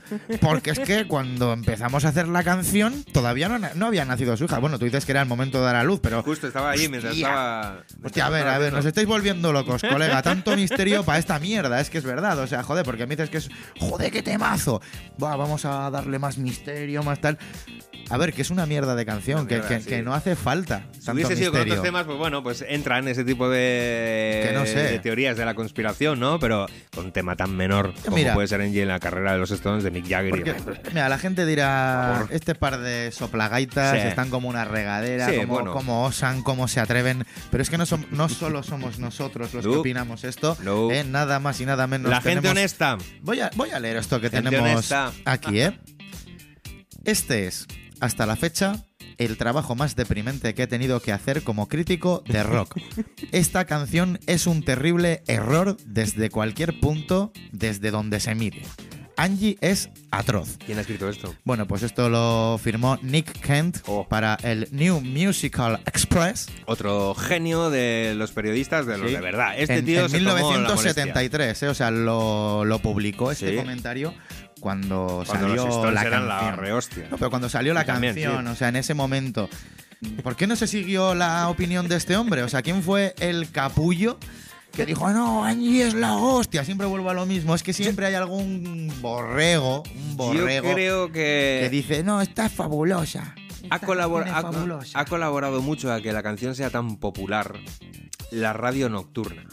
porque 0.41 0.71
es 0.71 0.79
que 0.79 1.07
cuando 1.07 1.51
empezamos 1.51 2.05
a 2.05 2.09
hacer 2.09 2.27
la 2.27 2.43
canción 2.43 3.03
todavía 3.11 3.49
no, 3.49 3.59
no 3.75 3.85
había 3.87 4.05
nacido 4.05 4.37
su 4.37 4.45
hija. 4.45 4.59
Bueno, 4.59 4.79
tú 4.79 4.85
dices 4.85 5.05
que 5.05 5.11
era 5.11 5.21
el 5.21 5.27
momento 5.27 5.57
de 5.59 5.65
dar 5.65 5.75
a 5.75 5.83
luz, 5.83 5.99
pero... 6.01 6.23
Justo 6.23 6.47
estaba 6.47 6.71
ahí 6.71 6.87
mientras 6.87 7.11
Hostia. 7.11 7.27
estaba. 7.27 7.83
Hostia, 8.03 8.25
a 8.25 8.29
ver, 8.29 8.47
a 8.47 8.57
ver, 8.57 8.73
nos 8.73 8.85
estáis 8.85 9.07
volviendo 9.07 9.51
locos, 9.51 9.81
colega. 9.81 10.21
Tanto 10.21 10.55
misterio 10.55 11.03
para 11.03 11.19
esta 11.19 11.39
mierda, 11.39 11.79
es 11.81 11.89
que 11.89 11.97
es 11.97 12.03
verdad. 12.03 12.39
O 12.39 12.47
sea, 12.47 12.63
joder, 12.63 12.85
porque 12.85 13.05
me 13.05 13.15
dices 13.15 13.29
que 13.29 13.37
es. 13.37 13.49
Joder, 13.79 14.11
qué 14.11 14.23
temazo. 14.23 14.81
Va, 15.21 15.35
vamos 15.35 15.65
a 15.65 15.89
darle 15.89 16.19
más 16.19 16.37
misterio, 16.37 17.03
más 17.03 17.19
tal. 17.19 17.37
A 18.09 18.17
ver, 18.17 18.31
que 18.33 18.41
es 18.41 18.49
una 18.51 18.65
mierda 18.65 18.95
de 18.95 19.05
canción, 19.05 19.39
Una 19.41 19.47
que, 19.49 19.55
mierda, 19.55 19.67
que- 19.69 19.81
sí. 19.81 19.89
que 19.89 20.01
no 20.01 20.13
hace 20.13 20.35
falta. 20.37 20.85
Si 20.93 20.99
tanto 20.99 21.11
hubiese 21.13 21.35
sido 21.35 21.51
con 21.51 21.61
otros 21.61 21.81
temas, 21.81 22.05
pues 22.05 22.17
bueno, 22.17 22.41
pues 22.41 22.63
entran 22.67 23.05
ese 23.09 23.25
tipo 23.25 23.49
de, 23.49 24.45
Que 24.47 24.53
no 24.53 24.65
sé. 24.65 24.75
de 24.83 24.99
teorías 24.99 25.35
de 25.35 25.43
la 25.43 25.53
conspiración, 25.55 26.17
¿no? 26.19 26.39
Pero 26.39 26.67
con 26.95 27.05
un 27.05 27.11
tema 27.11 27.35
tan 27.35 27.55
menor 27.55 27.93
como 28.05 28.15
Mira. 28.15 28.33
puede 28.33 28.47
ser 28.47 28.61
Angie 28.61 28.83
en 28.83 28.87
la 28.87 28.99
carrera 28.99 29.33
de 29.33 29.39
los 29.39 29.51
Stones 29.51 29.83
de 29.83 29.91
Mick 29.91 30.07
Jagger. 30.07 30.27
y- 30.37 30.51
Porque, 30.63 30.89
mira, 30.93 31.09
la 31.09 31.17
gente 31.17 31.45
dirá, 31.45 32.25
este 32.29 32.55
par 32.55 32.79
de 32.79 33.11
soplagaitas 33.11 34.01
Sí. 34.01 34.07
están 34.07 34.29
como 34.29 34.47
una 34.47 34.63
regadera, 34.63 35.29
Sí, 35.29 35.35
como, 35.37 35.53
bueno. 35.55 35.73
como 35.73 36.05
osan, 36.05 36.43
cómo 36.43 36.67
se 36.69 36.79
atreven. 36.79 37.25
Pero 37.51 37.61
es 37.61 37.69
que 37.69 37.77
no, 37.77 37.85
solo 37.85 38.63
somos 38.63 38.99
nosotros 38.99 39.53
los 39.53 39.63
que 39.65 39.69
opinamos 39.75 40.23
esto, 40.23 40.57
No. 40.63 40.91
eh, 40.91 41.03
nada 41.03 41.39
más 41.39 41.59
y 41.59 41.65
nada 41.65 41.87
menos. 41.87 42.09
la 42.09 42.21
gente 42.21 42.37
tenemos- 42.41 42.51
honesta. 42.51 42.97
Voy 43.21 43.41
a, 43.41 43.49
voy 43.55 43.71
a 43.71 43.79
leer 43.81 43.97
esto 43.97 44.21
que 44.21 44.29
Gente 44.29 44.49
tenemos 44.49 44.69
honesta. 44.71 45.11
aquí, 45.25 45.59
¿eh? 45.59 45.77
Este 47.03 47.47
es, 47.47 47.65
hasta 47.99 48.25
la 48.25 48.35
fecha, 48.35 48.85
el 49.17 49.37
trabajo 49.37 49.75
más 49.75 49.95
deprimente 49.95 50.53
que 50.53 50.63
he 50.63 50.67
tenido 50.67 50.99
que 51.01 51.11
hacer 51.11 51.43
como 51.43 51.67
crítico 51.67 52.23
de 52.27 52.43
rock. 52.43 52.77
Esta 53.31 53.65
canción 53.65 54.19
es 54.27 54.47
un 54.47 54.63
terrible 54.63 55.23
error 55.27 55.77
desde 55.85 56.29
cualquier 56.29 56.79
punto, 56.79 57.31
desde 57.51 57.91
donde 57.91 58.19
se 58.19 58.35
mire. 58.35 58.61
Angie 59.19 59.57
es 59.61 59.89
atroz. 60.11 60.57
¿Quién 60.63 60.77
ha 60.77 60.81
escrito 60.81 61.09
esto? 61.09 61.33
Bueno, 61.43 61.67
pues 61.67 61.81
esto 61.81 62.07
lo 62.07 62.59
firmó 62.63 62.99
Nick 63.01 63.31
Kent 63.39 63.77
Oh. 63.87 64.07
para 64.07 64.35
el 64.43 64.67
New 64.69 65.01
Musical 65.01 65.81
Express 65.87 66.45
Otro 66.67 67.15
genio 67.15 67.71
de 67.71 68.13
los 68.15 68.29
periodistas 68.31 68.85
de 68.85 68.99
los 68.99 69.07
Sí. 69.09 69.15
de 69.15 69.21
verdad. 69.21 69.55
Este 69.57 69.77
en, 69.77 69.85
tío 69.85 70.01
en 70.03 70.09
se 70.11 70.19
tomó 70.19 70.33
la. 70.35 70.41
1973, 70.51 71.63
¿eh? 71.63 71.67
o 71.69 71.73
sea, 71.73 71.89
lo, 71.89 72.63
lo 72.63 72.77
publicó 72.77 73.31
este 73.31 73.49
Sí. 73.49 73.55
comentario 73.55 74.13
cuando, 74.67 75.23
Cuando 75.25 75.47
salió 75.47 75.65
los 75.65 75.93
la 75.93 76.01
eran 76.01 76.27
canción. 76.27 76.27
la 76.27 76.55
rehostia. 76.57 77.07
No, 77.09 77.17
pero 77.17 77.29
cuando 77.29 77.47
salió 77.47 77.73
la 77.73 77.85
también, 77.85 78.15
canción, 78.15 78.45
sí. 78.45 78.51
o 78.51 78.55
sea, 78.55 78.67
en 78.67 78.75
ese 78.75 78.93
momento. 78.93 79.49
¿Por 80.23 80.35
qué 80.35 80.45
no 80.45 80.57
se 80.57 80.67
siguió 80.67 81.15
la 81.15 81.47
opinión 81.47 81.87
de 81.87 81.95
este 81.95 82.17
hombre? 82.17 82.43
O 82.43 82.49
sea, 82.49 82.61
¿quién 82.61 82.83
fue 82.83 83.15
el 83.19 83.49
capullo 83.49 84.17
que 84.73 84.85
dijo, 84.85 85.09
no, 85.11 85.45
Angie 85.45 85.87
es 85.87 85.93
la 85.93 86.17
hostia? 86.17 86.65
Siempre 86.65 86.85
vuelvo 86.85 87.09
a 87.09 87.13
lo 87.13 87.25
mismo. 87.25 87.55
Es 87.55 87.63
que 87.63 87.71
siempre 87.71 88.07
hay 88.07 88.15
algún 88.15 88.91
borrego, 89.01 89.83
un 89.95 90.17
borrego 90.17 90.67
Yo 90.67 90.73
creo 90.73 91.07
que 91.07 91.59
que 91.63 91.69
dice, 91.71 92.03
no, 92.03 92.21
esta 92.21 92.47
es 92.47 92.51
fabulosa. 92.51 93.35
ha, 93.69 93.75
Esta 93.75 93.87
colabor- 93.87 94.25
canción 94.25 94.37
es 94.37 94.45
ha- 94.45 94.51
fabulosa". 94.51 94.99
ha 94.99 95.05
colaborado 95.05 95.61
mucho 95.61 95.93
a 95.93 96.01
que 96.01 96.11
la 96.11 96.21
canción 96.23 96.55
sea 96.55 96.69
tan 96.71 96.97
popular 96.97 97.53
la 98.31 98.51
radio 98.51 98.89
nocturna. 98.89 99.45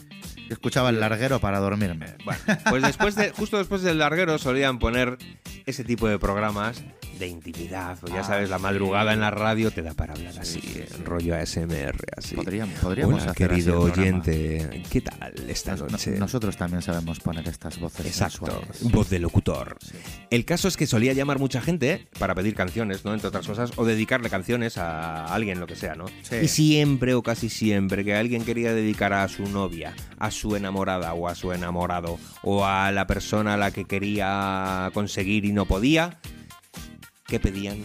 Escuchaba 0.49 0.89
el 0.89 0.99
larguero 0.99 1.39
para 1.39 1.59
dormirme. 1.59 2.15
Bueno, 2.23 2.41
pues 2.69 2.83
después 2.83 3.15
de, 3.15 3.31
justo 3.31 3.57
después 3.57 3.81
del 3.81 3.99
larguero 3.99 4.37
solían 4.37 4.79
poner 4.79 5.17
ese 5.65 5.83
tipo 5.83 6.07
de 6.07 6.19
programas 6.19 6.83
de 7.19 7.27
intimidad, 7.27 7.97
o 8.03 8.07
ya 8.07 8.19
Ah, 8.19 8.23
sabes, 8.23 8.49
la 8.49 8.59
madrugada 8.59 9.11
sí. 9.11 9.13
en 9.15 9.19
la 9.21 9.31
radio 9.31 9.71
te 9.71 9.81
da 9.81 9.93
para 9.93 10.13
hablar 10.13 10.33
Sí, 10.33 10.39
así, 10.39 10.59
sí, 10.61 10.83
rollo 11.03 11.35
ASMR, 11.35 11.95
así. 12.17 12.35
Podríamos, 12.35 12.79
podríamos 12.79 13.21
Hola, 13.23 13.31
hacer 13.31 13.51
así 13.51 13.61
querido 13.63 13.79
oyente, 13.81 14.83
¿qué 14.89 15.01
tal 15.01 15.33
esta 15.49 15.75
Nos- 15.75 15.91
noche? 15.91 16.11
no- 16.11 16.19
nosotros 16.19 16.57
también 16.57 16.81
sabemos 16.81 17.19
poner 17.19 17.47
estas 17.47 17.79
voces 17.79 18.05
Exacto, 18.05 18.45
sensuales. 18.47 18.91
voz 18.91 19.09
de 19.09 19.19
locutor. 19.19 19.77
El 20.29 20.45
caso 20.45 20.67
es 20.67 20.75
que 20.77 20.87
solía 20.87 21.13
llamar 21.13 21.39
mucha 21.39 21.61
gente 21.61 22.07
para 22.19 22.35
pedir 22.35 22.55
canciones, 22.55 23.05
¿no? 23.05 23.13
Entre 23.13 23.27
otras 23.27 23.47
cosas, 23.47 23.71
o 23.77 23.85
dedicarle 23.85 24.29
canciones 24.29 24.77
a 24.77 25.25
alguien, 25.33 25.59
lo 25.59 25.67
que 25.67 25.75
sea, 25.75 25.95
¿no? 25.95 26.05
Sí. 26.23 26.35
Y 26.43 26.47
siempre 26.47 27.13
o 27.13 27.23
casi 27.23 27.49
siempre 27.49 28.03
que 28.03 28.15
alguien 28.15 28.43
quería 28.43 28.73
dedicar 28.73 29.13
a 29.13 29.27
su 29.27 29.43
novia, 29.47 29.93
a 30.19 30.31
su 30.31 30.55
enamorada 30.55 31.13
o 31.13 31.27
a 31.27 31.35
su 31.35 31.51
enamorado, 31.53 32.19
o 32.41 32.65
a 32.65 32.91
la 32.91 33.07
persona 33.07 33.53
a 33.53 33.57
la 33.57 33.71
que 33.71 33.85
quería 33.85 34.89
conseguir 34.93 35.45
y 35.45 35.51
no 35.53 35.65
podía, 35.65 36.17
¿qué 37.25 37.39
pedían? 37.39 37.83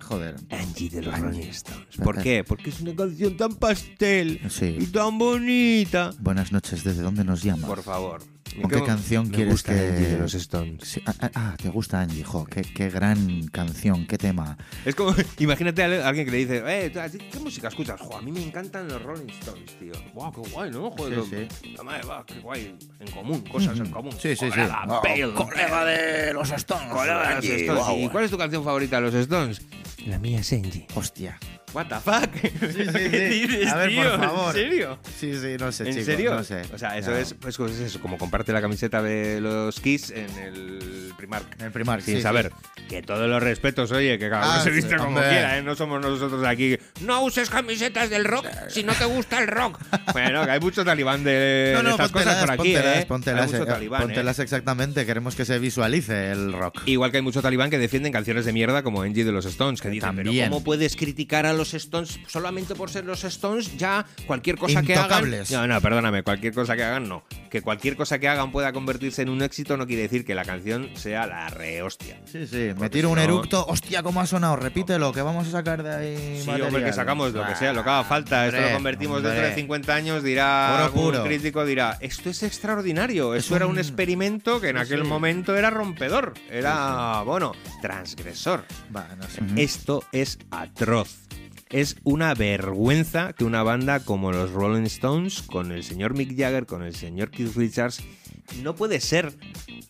Joder. 0.00 0.36
Angie 0.50 0.90
de 0.90 1.02
los. 1.02 1.18
Rolling 1.18 1.48
Stones. 1.50 1.96
¿Por 2.02 2.20
qué? 2.22 2.44
Porque 2.44 2.70
es 2.70 2.80
una 2.80 2.94
canción 2.94 3.36
tan 3.36 3.54
pastel 3.54 4.40
Sí. 4.50 4.76
y 4.80 4.86
tan 4.86 5.16
bonita. 5.18 6.12
Buenas 6.18 6.52
noches, 6.52 6.82
¿desde 6.84 7.02
dónde 7.02 7.24
nos 7.24 7.42
llamas? 7.42 7.68
Por 7.68 7.82
favor. 7.82 8.22
¿Con 8.60 8.70
qué 8.70 8.82
canción 8.84 9.28
me 9.28 9.34
quieres 9.34 9.52
gusta 9.54 9.72
que- 9.74 9.80
Angie 9.80 10.06
de 10.08 10.18
los 10.18 10.34
Stones? 10.34 10.80
Sí, 10.86 11.02
ah, 11.06 11.14
ah, 11.20 11.30
ah, 11.34 11.54
te 11.60 11.68
gusta 11.70 12.00
Angie, 12.00 12.22
jo, 12.24 12.44
qué, 12.44 12.62
qué 12.62 12.90
gran 12.90 13.46
canción, 13.48 14.06
qué 14.06 14.18
tema. 14.18 14.56
Es 14.84 14.94
como, 14.94 15.14
imagínate 15.38 15.82
a 15.82 16.06
alguien 16.08 16.26
que 16.26 16.32
le 16.32 16.38
dice, 16.38 16.62
eh, 16.66 16.90
¿tú- 16.90 17.00
a 17.00 17.08
ti 17.08 17.18
¿qué 17.18 17.38
música 17.38 17.68
escuchas? 17.68 18.00
Jo, 18.00 18.16
a 18.16 18.22
mí 18.22 18.30
me 18.32 18.42
encantan 18.42 18.88
los 18.88 19.00
Rolling 19.02 19.28
Stones, 19.40 19.78
tío. 19.78 19.92
Wow, 20.14 20.32
qué 20.32 20.50
guay, 20.50 20.70
¿no? 20.70 20.90
Joder, 20.90 21.22
Sí, 21.24 21.68
lo- 21.70 21.76
la 21.78 21.82
madre, 21.82 22.06
va, 22.06 22.26
qué 22.26 22.40
guay. 22.40 22.76
En 23.00 23.10
común, 23.10 23.40
cosas 23.42 23.78
en 23.78 23.90
común. 23.90 24.12
Sí, 24.12 24.36
sí, 24.36 24.46
sí. 24.46 24.50
Colega, 24.50 24.84
Oh, 24.88 25.00
Bale, 25.02 25.32
colega 25.34 25.84
de 25.84 26.32
los 26.34 26.50
Stones. 26.50 26.92
colega 26.92 27.20
de 27.20 27.26
los 27.28 27.34
Angie, 27.36 27.56
Stones. 27.62 27.84
guau. 27.84 27.98
¿Y 27.98 28.08
cuál 28.08 28.24
es 28.24 28.30
tu 28.30 28.38
canción 28.38 28.64
favorita 28.64 28.96
de 28.96 29.02
los 29.02 29.14
Stones? 29.14 29.62
La 30.06 30.18
mía 30.18 30.40
es 30.40 30.52
Angie. 30.52 30.86
Hostia. 30.94 31.38
What 31.74 31.86
the 31.86 31.96
fuck? 32.00 32.34
sí, 32.34 32.50
¿Qué 33.10 33.30
sí. 33.32 33.46
dices, 33.46 33.68
A 33.72 33.76
ver, 33.76 33.88
tío? 33.90 34.02
por 34.02 34.18
favor. 34.20 34.56
¿En 34.56 34.62
serio? 34.62 34.98
Sí, 35.18 35.32
sí, 35.38 35.56
no 35.58 35.72
sé, 35.72 35.84
¿En 35.84 35.90
chicos, 35.90 36.04
serio? 36.06 36.34
no 36.34 36.44
sé. 36.44 36.62
O 36.74 36.78
sea, 36.78 36.98
eso 36.98 37.10
No. 37.12 37.16
es, 37.16 37.34
pues, 37.34 37.56
pues 37.56 37.72
es 37.72 37.80
eso, 37.80 38.00
como 38.00 38.18
comparte 38.18 38.52
la 38.52 38.60
camiseta 38.60 39.00
de 39.02 39.40
los 39.40 39.80
Kiss 39.80 40.10
en 40.10 40.28
el 40.38 41.01
Primark. 41.22 41.46
En 41.60 41.66
el 41.66 41.72
Primark, 41.72 42.02
Sin 42.02 42.16
sí, 42.16 42.22
saber. 42.22 42.50
Que 42.88 43.00
todos 43.00 43.28
los 43.28 43.40
respetos, 43.42 43.92
oye, 43.92 44.18
que 44.18 44.28
cada 44.28 44.44
uno 44.44 44.52
Ah, 44.54 44.60
se 44.64 44.70
sí, 44.70 44.76
viste 44.76 44.96
como 44.96 45.08
hombre. 45.10 45.28
quiera, 45.28 45.58
¿eh? 45.58 45.62
No 45.62 45.76
somos 45.76 46.00
nosotros 46.02 46.44
aquí. 46.44 46.76
No 47.00 47.22
uses 47.22 47.48
camisetas 47.48 48.10
del 48.10 48.24
rock 48.24 48.46
si 48.68 48.82
no 48.82 48.92
te 48.94 49.04
gusta 49.04 49.38
el 49.38 49.46
rock. 49.46 49.78
bueno, 50.12 50.44
que 50.44 50.50
hay 50.50 50.60
mucho 50.60 50.84
talibán 50.84 51.22
de, 51.22 51.70
No, 51.74 51.78
de 51.78 51.84
no, 51.84 51.90
estas 51.90 52.10
cosas 52.10 52.36
por 52.40 52.50
aquí, 52.50 52.74
póntelas, 53.06 53.52
¿eh? 53.52 53.54
hay 53.54 53.60
mucho 53.60 53.62
eh, 53.62 53.66
talibán, 53.74 54.02
¿eh? 54.02 54.04
póntelas 54.06 54.38
exactamente, 54.40 55.06
queremos 55.06 55.36
que 55.36 55.44
se 55.44 55.58
visualice 55.60 56.32
el 56.32 56.52
rock. 56.52 56.82
Igual 56.86 57.12
que 57.12 57.18
hay 57.18 57.22
mucho 57.22 57.40
talibán 57.40 57.70
que 57.70 57.78
defienden 57.78 58.12
canciones 58.12 58.44
de 58.44 58.52
mierda 58.52 58.82
como 58.82 59.02
Angie 59.02 59.24
de 59.24 59.32
los 59.32 59.44
Stones, 59.44 59.80
que 59.80 59.88
dicen, 59.90 60.08
También. 60.16 60.28
pero 60.36 60.50
¿cómo 60.50 60.64
puedes 60.64 60.96
criticar 60.96 61.46
a 61.46 61.52
los 61.52 61.72
Stones 61.74 62.18
solamente 62.26 62.74
por 62.74 62.90
ser 62.90 63.04
los 63.04 63.22
Stones? 63.24 63.76
Ya 63.76 64.04
cualquier 64.26 64.56
cosa 64.56 64.82
que 64.82 64.94
hagan... 64.96 65.30
No, 65.50 65.66
no, 65.68 65.80
perdóname, 65.80 66.22
cualquier 66.24 66.52
cosa 66.52 66.74
que 66.76 66.82
hagan 66.82 67.08
no. 67.08 67.22
Que 67.50 67.62
cualquier 67.62 67.96
cosa 67.96 68.18
que 68.18 68.28
hagan 68.28 68.50
pueda 68.50 68.72
convertirse 68.72 69.22
en 69.22 69.28
un 69.28 69.42
éxito 69.42 69.76
no 69.76 69.86
quiere 69.86 70.02
decir 70.02 70.24
que 70.24 70.34
la 70.34 70.44
canción 70.44 70.88
sea 70.94 71.11
la 71.12 71.48
rehostia. 71.48 72.20
Sí, 72.24 72.46
sí, 72.46 72.56
me 72.56 72.74
Porque 72.74 72.90
tiro 72.90 73.08
si 73.08 73.12
un 73.12 73.16
no- 73.18 73.22
eructo, 73.24 73.66
hostia, 73.66 74.02
¿cómo 74.02 74.20
ha 74.20 74.26
sonado? 74.26 74.56
Repítelo, 74.56 75.12
que 75.12 75.22
vamos 75.22 75.46
a 75.48 75.50
sacar 75.50 75.82
de 75.82 75.94
ahí 75.94 76.16
Sí, 76.40 76.46
material. 76.46 76.68
hombre, 76.68 76.84
que 76.84 76.92
sacamos 76.92 77.32
lo 77.32 77.46
que 77.46 77.54
sea, 77.54 77.72
lo 77.72 77.84
que 77.84 77.90
haga 77.90 78.04
falta. 78.04 78.46
Esto 78.46 78.60
lo 78.60 78.72
convertimos 78.72 79.16
hombre. 79.18 79.32
dentro 79.32 79.48
de 79.50 79.54
50 79.54 79.94
años, 79.94 80.22
dirá 80.22 80.90
puro. 80.92 81.24
crítico, 81.24 81.64
dirá, 81.64 81.96
esto 82.00 82.30
es 82.30 82.42
extraordinario, 82.42 83.34
Es 83.34 83.44
esto 83.44 83.56
era 83.56 83.66
un 83.66 83.72
un- 83.72 83.78
experimento 83.78 84.60
que 84.60 84.70
en 84.70 84.76
Sí, 84.76 84.82
aquel 84.82 85.02
sí. 85.02 85.06
momento 85.08 85.56
era 85.56 85.70
rompedor, 85.70 86.34
era, 86.50 87.22
bueno, 87.22 87.52
transgresor. 87.80 88.64
Va, 88.94 89.06
no 89.16 89.24
sé. 89.28 89.42
Esto 89.62 90.02
es 90.12 90.38
atroz. 90.50 91.18
Es 91.70 91.96
una 92.04 92.34
vergüenza 92.34 93.32
que 93.32 93.44
una 93.44 93.62
banda 93.62 94.00
como 94.00 94.30
los 94.30 94.50
Rolling 94.52 94.82
Stones, 94.84 95.40
con 95.42 95.72
el 95.72 95.82
señor 95.84 96.14
Mick 96.14 96.36
Jagger, 96.36 96.66
con 96.66 96.82
el 96.82 96.94
señor 96.94 97.30
Keith 97.30 97.56
Richards, 97.56 98.02
no 98.62 98.74
puede 98.74 99.00
ser, 99.00 99.32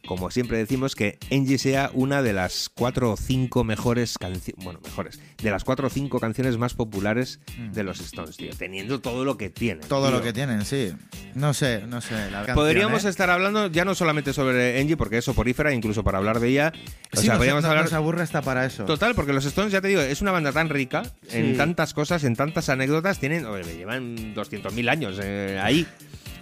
como 0.07 0.31
siempre 0.31 0.59
decimos, 0.59 0.95
que 0.95 1.19
Angie 1.31 1.59
sea 1.59 1.91
una 1.95 2.23
de 2.23 2.33
las 2.33 2.69
cuatro 2.73 3.13
o 3.13 3.17
cinco 3.17 3.65
mejores 3.65 4.19
canciones, 4.19 4.65
bueno, 4.65 4.81
mejores, 4.85 5.21
de 5.43 5.51
las 5.51 5.65
cuatro 5.65 5.87
o 5.89 5.91
cinco 5.91 6.21
canciones 6.21 6.59
más 6.59 6.75
populares 6.75 7.41
de 7.73 7.83
los 7.83 8.01
Stones, 8.01 8.37
tío, 8.37 8.51
teniendo 8.57 9.01
todo 9.01 9.25
lo 9.25 9.37
que 9.37 9.51
tienen. 9.51 9.85
Mm. 9.85 9.89
Todo 9.89 10.09
tío. 10.09 10.19
lo 10.19 10.23
que 10.23 10.33
tienen, 10.33 10.65
sí. 10.65 10.93
No 11.35 11.55
sé, 11.55 11.83
no 11.87 12.01
sé. 12.01 12.15
La 12.31 12.39
canción, 12.39 12.55
Podríamos 12.57 13.05
¿eh? 13.05 13.09
estar 13.09 13.31
hablando 13.31 13.67
ya 13.69 13.85
no 13.85 13.95
solamente 13.95 14.33
sobre 14.33 14.81
Angie, 14.81 14.97
porque 14.97 15.19
es 15.19 15.25
soporífera, 15.25 15.73
incluso 15.73 16.05
para 16.05 16.19
hablar 16.19 16.41
de 16.41 16.49
ella. 16.49 16.73
O 17.13 17.17
Sí, 17.17 17.23
sea, 17.23 17.31
nos, 17.35 17.39
podríamos 17.39 17.63
nos- 17.63 17.71
hablar 17.71 17.85
nos 17.85 17.93
aburre 17.95 18.23
hasta 18.23 18.43
para 18.43 18.67
eso. 18.67 18.85
Total, 18.85 19.15
porque 19.15 19.33
los 19.33 19.45
Stones, 19.45 19.73
ya 19.73 19.81
te 19.81 19.89
digo, 19.89 20.01
es 20.03 20.21
una 20.23 20.31
banda 20.33 20.53
tan 20.53 20.69
rica 20.69 21.03
en 21.31 21.53
Sí. 21.53 21.57
tantas 21.57 21.95
cosas, 21.95 22.25
en 22.25 22.37
tantas 22.37 22.69
anécdotas, 22.69 23.19
tienen, 23.19 23.47
oye, 23.47 23.77
llevan 23.77 24.35
200.000 24.35 24.89
años 24.89 25.19
eh, 25.23 25.59
ahí. 25.63 25.87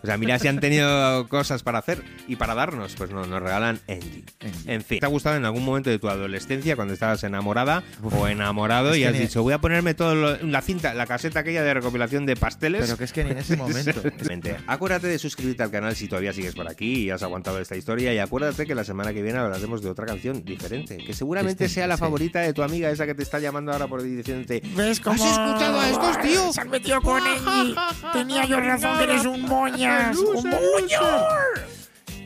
O 0.03 0.07
sea, 0.07 0.17
mira 0.17 0.39
si 0.39 0.49
han 0.49 0.61
tenido 0.61 1.29
cosas 1.29 1.63
para 1.63 1.79
hacer 1.79 2.03
y 2.27 2.37
para 2.37 2.55
darnos, 2.55 2.95
pues 2.97 3.11
no, 3.11 3.27
nos 3.27 3.43
regalan 3.43 3.81
Engie. 3.87 4.25
Engie. 4.41 4.73
En 4.75 4.83
fin, 4.83 5.01
¿te 5.01 5.07
ha 5.07 5.09
gustado 5.09 5.37
en 5.37 5.45
algún 5.45 5.65
momento 5.65 5.91
de 5.91 5.99
tu 5.99 6.09
adolescencia 6.09 6.77
cuando 6.77 6.95
estabas 6.95 7.23
enamorada 7.25 7.83
Uf, 8.03 8.15
o 8.15 8.29
enamorado 8.29 8.97
y 8.97 9.05
has 9.05 9.13
ni- 9.13 9.21
dicho, 9.21 9.43
voy 9.43 9.53
a 9.53 9.59
ponerme 9.59 9.95
todo 9.95 10.15
lo- 10.15 10.37
la 10.43 10.63
cinta, 10.63 10.95
la 10.95 11.07
caseta 11.07 11.41
aquella 11.41 11.63
de 11.63 11.75
recopilación 11.75 12.27
de 12.27 12.37
pasteles? 12.37 12.83
Pero 12.85 12.97
que 12.97 13.05
es 13.05 13.13
que 13.13 13.25
ni 13.25 13.31
en 13.33 13.39
ese 13.39 13.57
momento. 13.57 14.01
Acuérdate 14.67 15.07
de 15.09 15.19
suscribirte 15.19 15.63
al 15.63 15.71
canal 15.71 15.95
si 15.97 16.09
todavía 16.09 16.33
sigues 16.33 16.55
por 16.55 16.69
aquí 16.69 17.05
y 17.05 17.11
has 17.11 17.23
aguantado 17.23 17.59
esta 17.61 17.77
historia. 17.77 18.13
Y 18.15 18.19
acuérdate 18.19 18.67
que 18.67 18.75
la 18.75 18.85
semana 18.85 19.13
que 19.13 19.23
viene 19.23 19.39
hablaremos 19.39 19.83
de 19.83 19.91
otra 19.91 20.07
canción 20.07 20.45
diferente, 20.45 20.97
que 20.99 21.13
seguramente 21.13 21.65
Distinta, 21.65 21.75
sea 21.75 21.87
la 21.87 21.97
sí. 21.97 22.01
favorita 22.01 22.41
de 22.41 22.53
tu 22.53 22.63
amiga, 22.63 22.91
esa 22.91 23.07
que 23.07 23.15
te 23.15 23.23
está 23.23 23.39
llamando 23.39 23.73
ahora 23.73 23.87
por 23.87 24.01
ahí 24.01 24.09
diciéndote. 24.11 24.63
¿Ves 24.77 25.01
cómo 25.01 25.23
¿Has 25.23 25.31
escuchado 25.33 25.81
a 25.81 25.89
estos, 25.91 26.21
tío? 26.23 26.53
Se 26.53 26.61
han 26.61 26.71
metido 26.71 27.01
con 27.03 27.23
Engie. 27.27 27.75
Tenía 28.13 28.45
yo 28.47 28.61
razón 28.61 28.97
que 28.99 29.05
eres 29.05 29.25
un 29.27 29.43
Yes, 29.91 30.17
oh, 30.21 31.70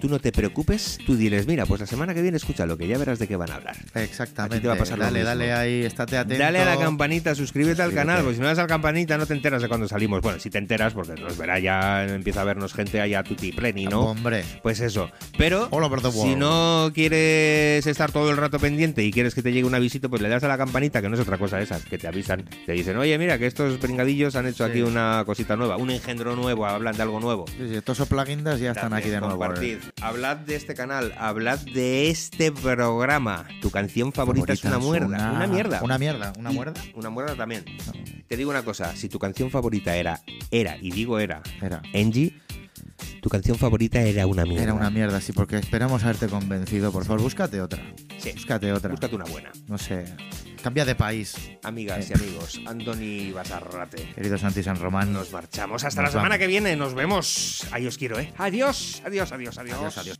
Tú 0.04 0.10
no 0.10 0.18
te 0.18 0.32
preocupes, 0.32 0.98
tú 1.06 1.16
diles, 1.16 1.46
mira, 1.46 1.64
pues 1.64 1.80
la 1.80 1.86
semana 1.86 2.12
que 2.12 2.20
viene 2.20 2.36
escúchalo, 2.36 2.76
que 2.76 2.86
ya 2.86 2.98
verás 2.98 3.18
de 3.18 3.26
qué 3.26 3.36
van 3.36 3.50
a 3.50 3.54
hablar. 3.54 3.74
Exactamente. 3.94 4.56
A 4.56 4.58
ti 4.58 4.60
te 4.62 4.68
va 4.68 4.74
a 4.74 4.76
pasar 4.76 4.98
lo 4.98 5.04
dale, 5.04 5.20
mismo. 5.20 5.28
dale 5.30 5.52
ahí, 5.54 5.82
estate 5.82 6.18
atento. 6.18 6.42
Dale 6.44 6.58
a 6.58 6.64
la 6.66 6.76
campanita, 6.76 7.34
suscríbete 7.34 7.80
al 7.80 7.94
canal, 7.94 8.20
porque 8.20 8.34
si 8.34 8.42
no 8.42 8.48
das 8.48 8.58
a 8.58 8.62
la 8.62 8.68
campanita 8.68 9.16
no 9.16 9.24
te 9.24 9.32
enteras 9.32 9.62
de 9.62 9.68
cuando 9.68 9.88
salimos. 9.88 10.20
Bueno, 10.20 10.38
si 10.40 10.50
te 10.50 10.58
enteras, 10.58 10.92
porque 10.92 11.14
nos 11.14 11.38
verá 11.38 11.58
ya, 11.58 12.04
empieza 12.04 12.42
a 12.42 12.44
vernos 12.44 12.74
gente 12.74 13.00
allá 13.00 13.22
tutti 13.22 13.50
pleni, 13.52 13.86
¿no? 13.86 14.02
Hombre. 14.10 14.44
Pues 14.62 14.80
eso. 14.80 15.10
Pero 15.38 15.70
si 16.12 16.36
no 16.36 16.90
quieres 16.92 17.86
estar 17.86 18.12
todo 18.12 18.30
el 18.30 18.36
rato 18.36 18.58
pendiente 18.58 19.02
y 19.04 19.10
quieres 19.10 19.34
que 19.34 19.40
te 19.40 19.54
llegue 19.54 19.64
una 19.66 19.78
visita, 19.78 20.10
pues 20.10 20.20
le 20.20 20.28
das 20.28 20.44
a 20.44 20.48
la 20.48 20.58
campanita, 20.58 21.00
que 21.00 21.08
no 21.08 21.14
es 21.14 21.20
otra 21.22 21.38
cosa 21.38 21.62
esa, 21.62 21.80
que 21.80 21.96
te 21.96 22.06
avisan. 22.08 22.44
Te 22.66 22.72
dicen, 22.72 22.98
oye, 22.98 23.16
mira, 23.16 23.38
que 23.38 23.46
estos 23.46 23.78
pringadillos 23.78 24.36
han 24.36 24.46
hecho 24.48 24.66
Sí. 24.66 24.70
aquí 24.70 24.82
una 24.82 25.22
cosita 25.24 25.56
nueva, 25.56 25.78
un 25.78 25.90
engendro 25.90 26.36
nuevo, 26.36 26.66
hablan 26.66 26.94
de 26.94 27.02
algo 27.02 27.20
nuevo. 27.20 27.46
Sí, 27.48 27.68
sí, 27.70 27.76
estos 27.76 28.06
plaguindas 28.06 28.60
ya 28.60 28.72
están 28.72 28.92
aquí 28.92 29.08
de 29.08 29.20
nuevo. 29.20 29.38
Compartid, 29.38 29.78
hablad 30.00 30.36
de 30.38 30.56
este 30.56 30.74
canal, 30.74 31.14
hablad 31.18 31.58
de 31.60 32.10
este 32.10 32.52
programa. 32.52 33.46
Tu 33.60 33.70
canción 33.70 34.12
favorita, 34.12 34.52
es 34.52 34.64
una 34.64 34.78
muerda. 34.78 35.06
Una, 35.32 35.46
mierda. 35.46 35.82
Una 35.82 35.98
mierda, 35.98 36.32
una 36.38 36.50
Y- 36.52 36.54
muerda. 36.54 36.80
Una 36.94 37.10
muerda 37.10 37.34
también. 37.36 37.64
Te 38.28 38.36
digo 38.36 38.50
una 38.50 38.62
cosa, 38.64 38.94
si 38.96 39.08
tu 39.08 39.18
canción 39.18 39.50
favorita 39.50 39.96
era, 39.96 40.20
era, 40.50 40.76
y 40.80 40.90
digo 40.90 41.18
era, 41.18 41.42
Era. 41.60 41.82
Angie, 41.94 42.34
tu 43.20 43.28
canción 43.28 43.56
favorita 43.58 44.00
era 44.00 44.26
una 44.26 44.44
mierda. 44.44 44.62
Era 44.64 44.74
una 44.74 44.90
mierda, 44.90 45.20
sí, 45.20 45.32
porque 45.32 45.56
esperamos 45.56 46.02
haberte 46.04 46.28
convencido. 46.28 46.92
Por 46.92 47.04
favor, 47.04 47.22
búscate 47.22 47.60
otra. 47.60 47.82
Sí. 48.18 48.32
Búscate 48.32 48.72
otra. 48.72 48.90
Búscate 48.90 49.14
una 49.14 49.24
buena. 49.24 49.50
No 49.68 49.78
sé. 49.78 50.04
Cambia 50.62 50.84
de 50.86 50.94
país, 50.94 51.34
Amigas 51.62 52.06
Sí. 52.06 52.12
y 52.14 52.18
amigos, 52.18 52.60
Antoni 52.66 53.32
Basarrate. 53.32 54.12
querido 54.14 54.38
Santi 54.38 54.62
San 54.62 54.76
Román. 54.76 55.12
Nos 55.12 55.30
marchamos 55.30 55.84
hasta 55.84 56.00
Nos 56.00 56.08
la 56.08 56.12
semana 56.12 56.28
vamos. 56.30 56.38
que 56.38 56.46
viene. 56.46 56.74
Nos 56.76 56.94
vemos. 56.94 57.66
Ahí 57.70 57.86
os 57.86 57.98
quiero, 57.98 58.18
¿eh? 58.18 58.32
Adiós, 58.38 59.02
adiós, 59.04 59.30
adiós, 59.32 59.58
adiós. 59.58 59.76
Adiós, 59.78 59.98
adiós. 59.98 60.18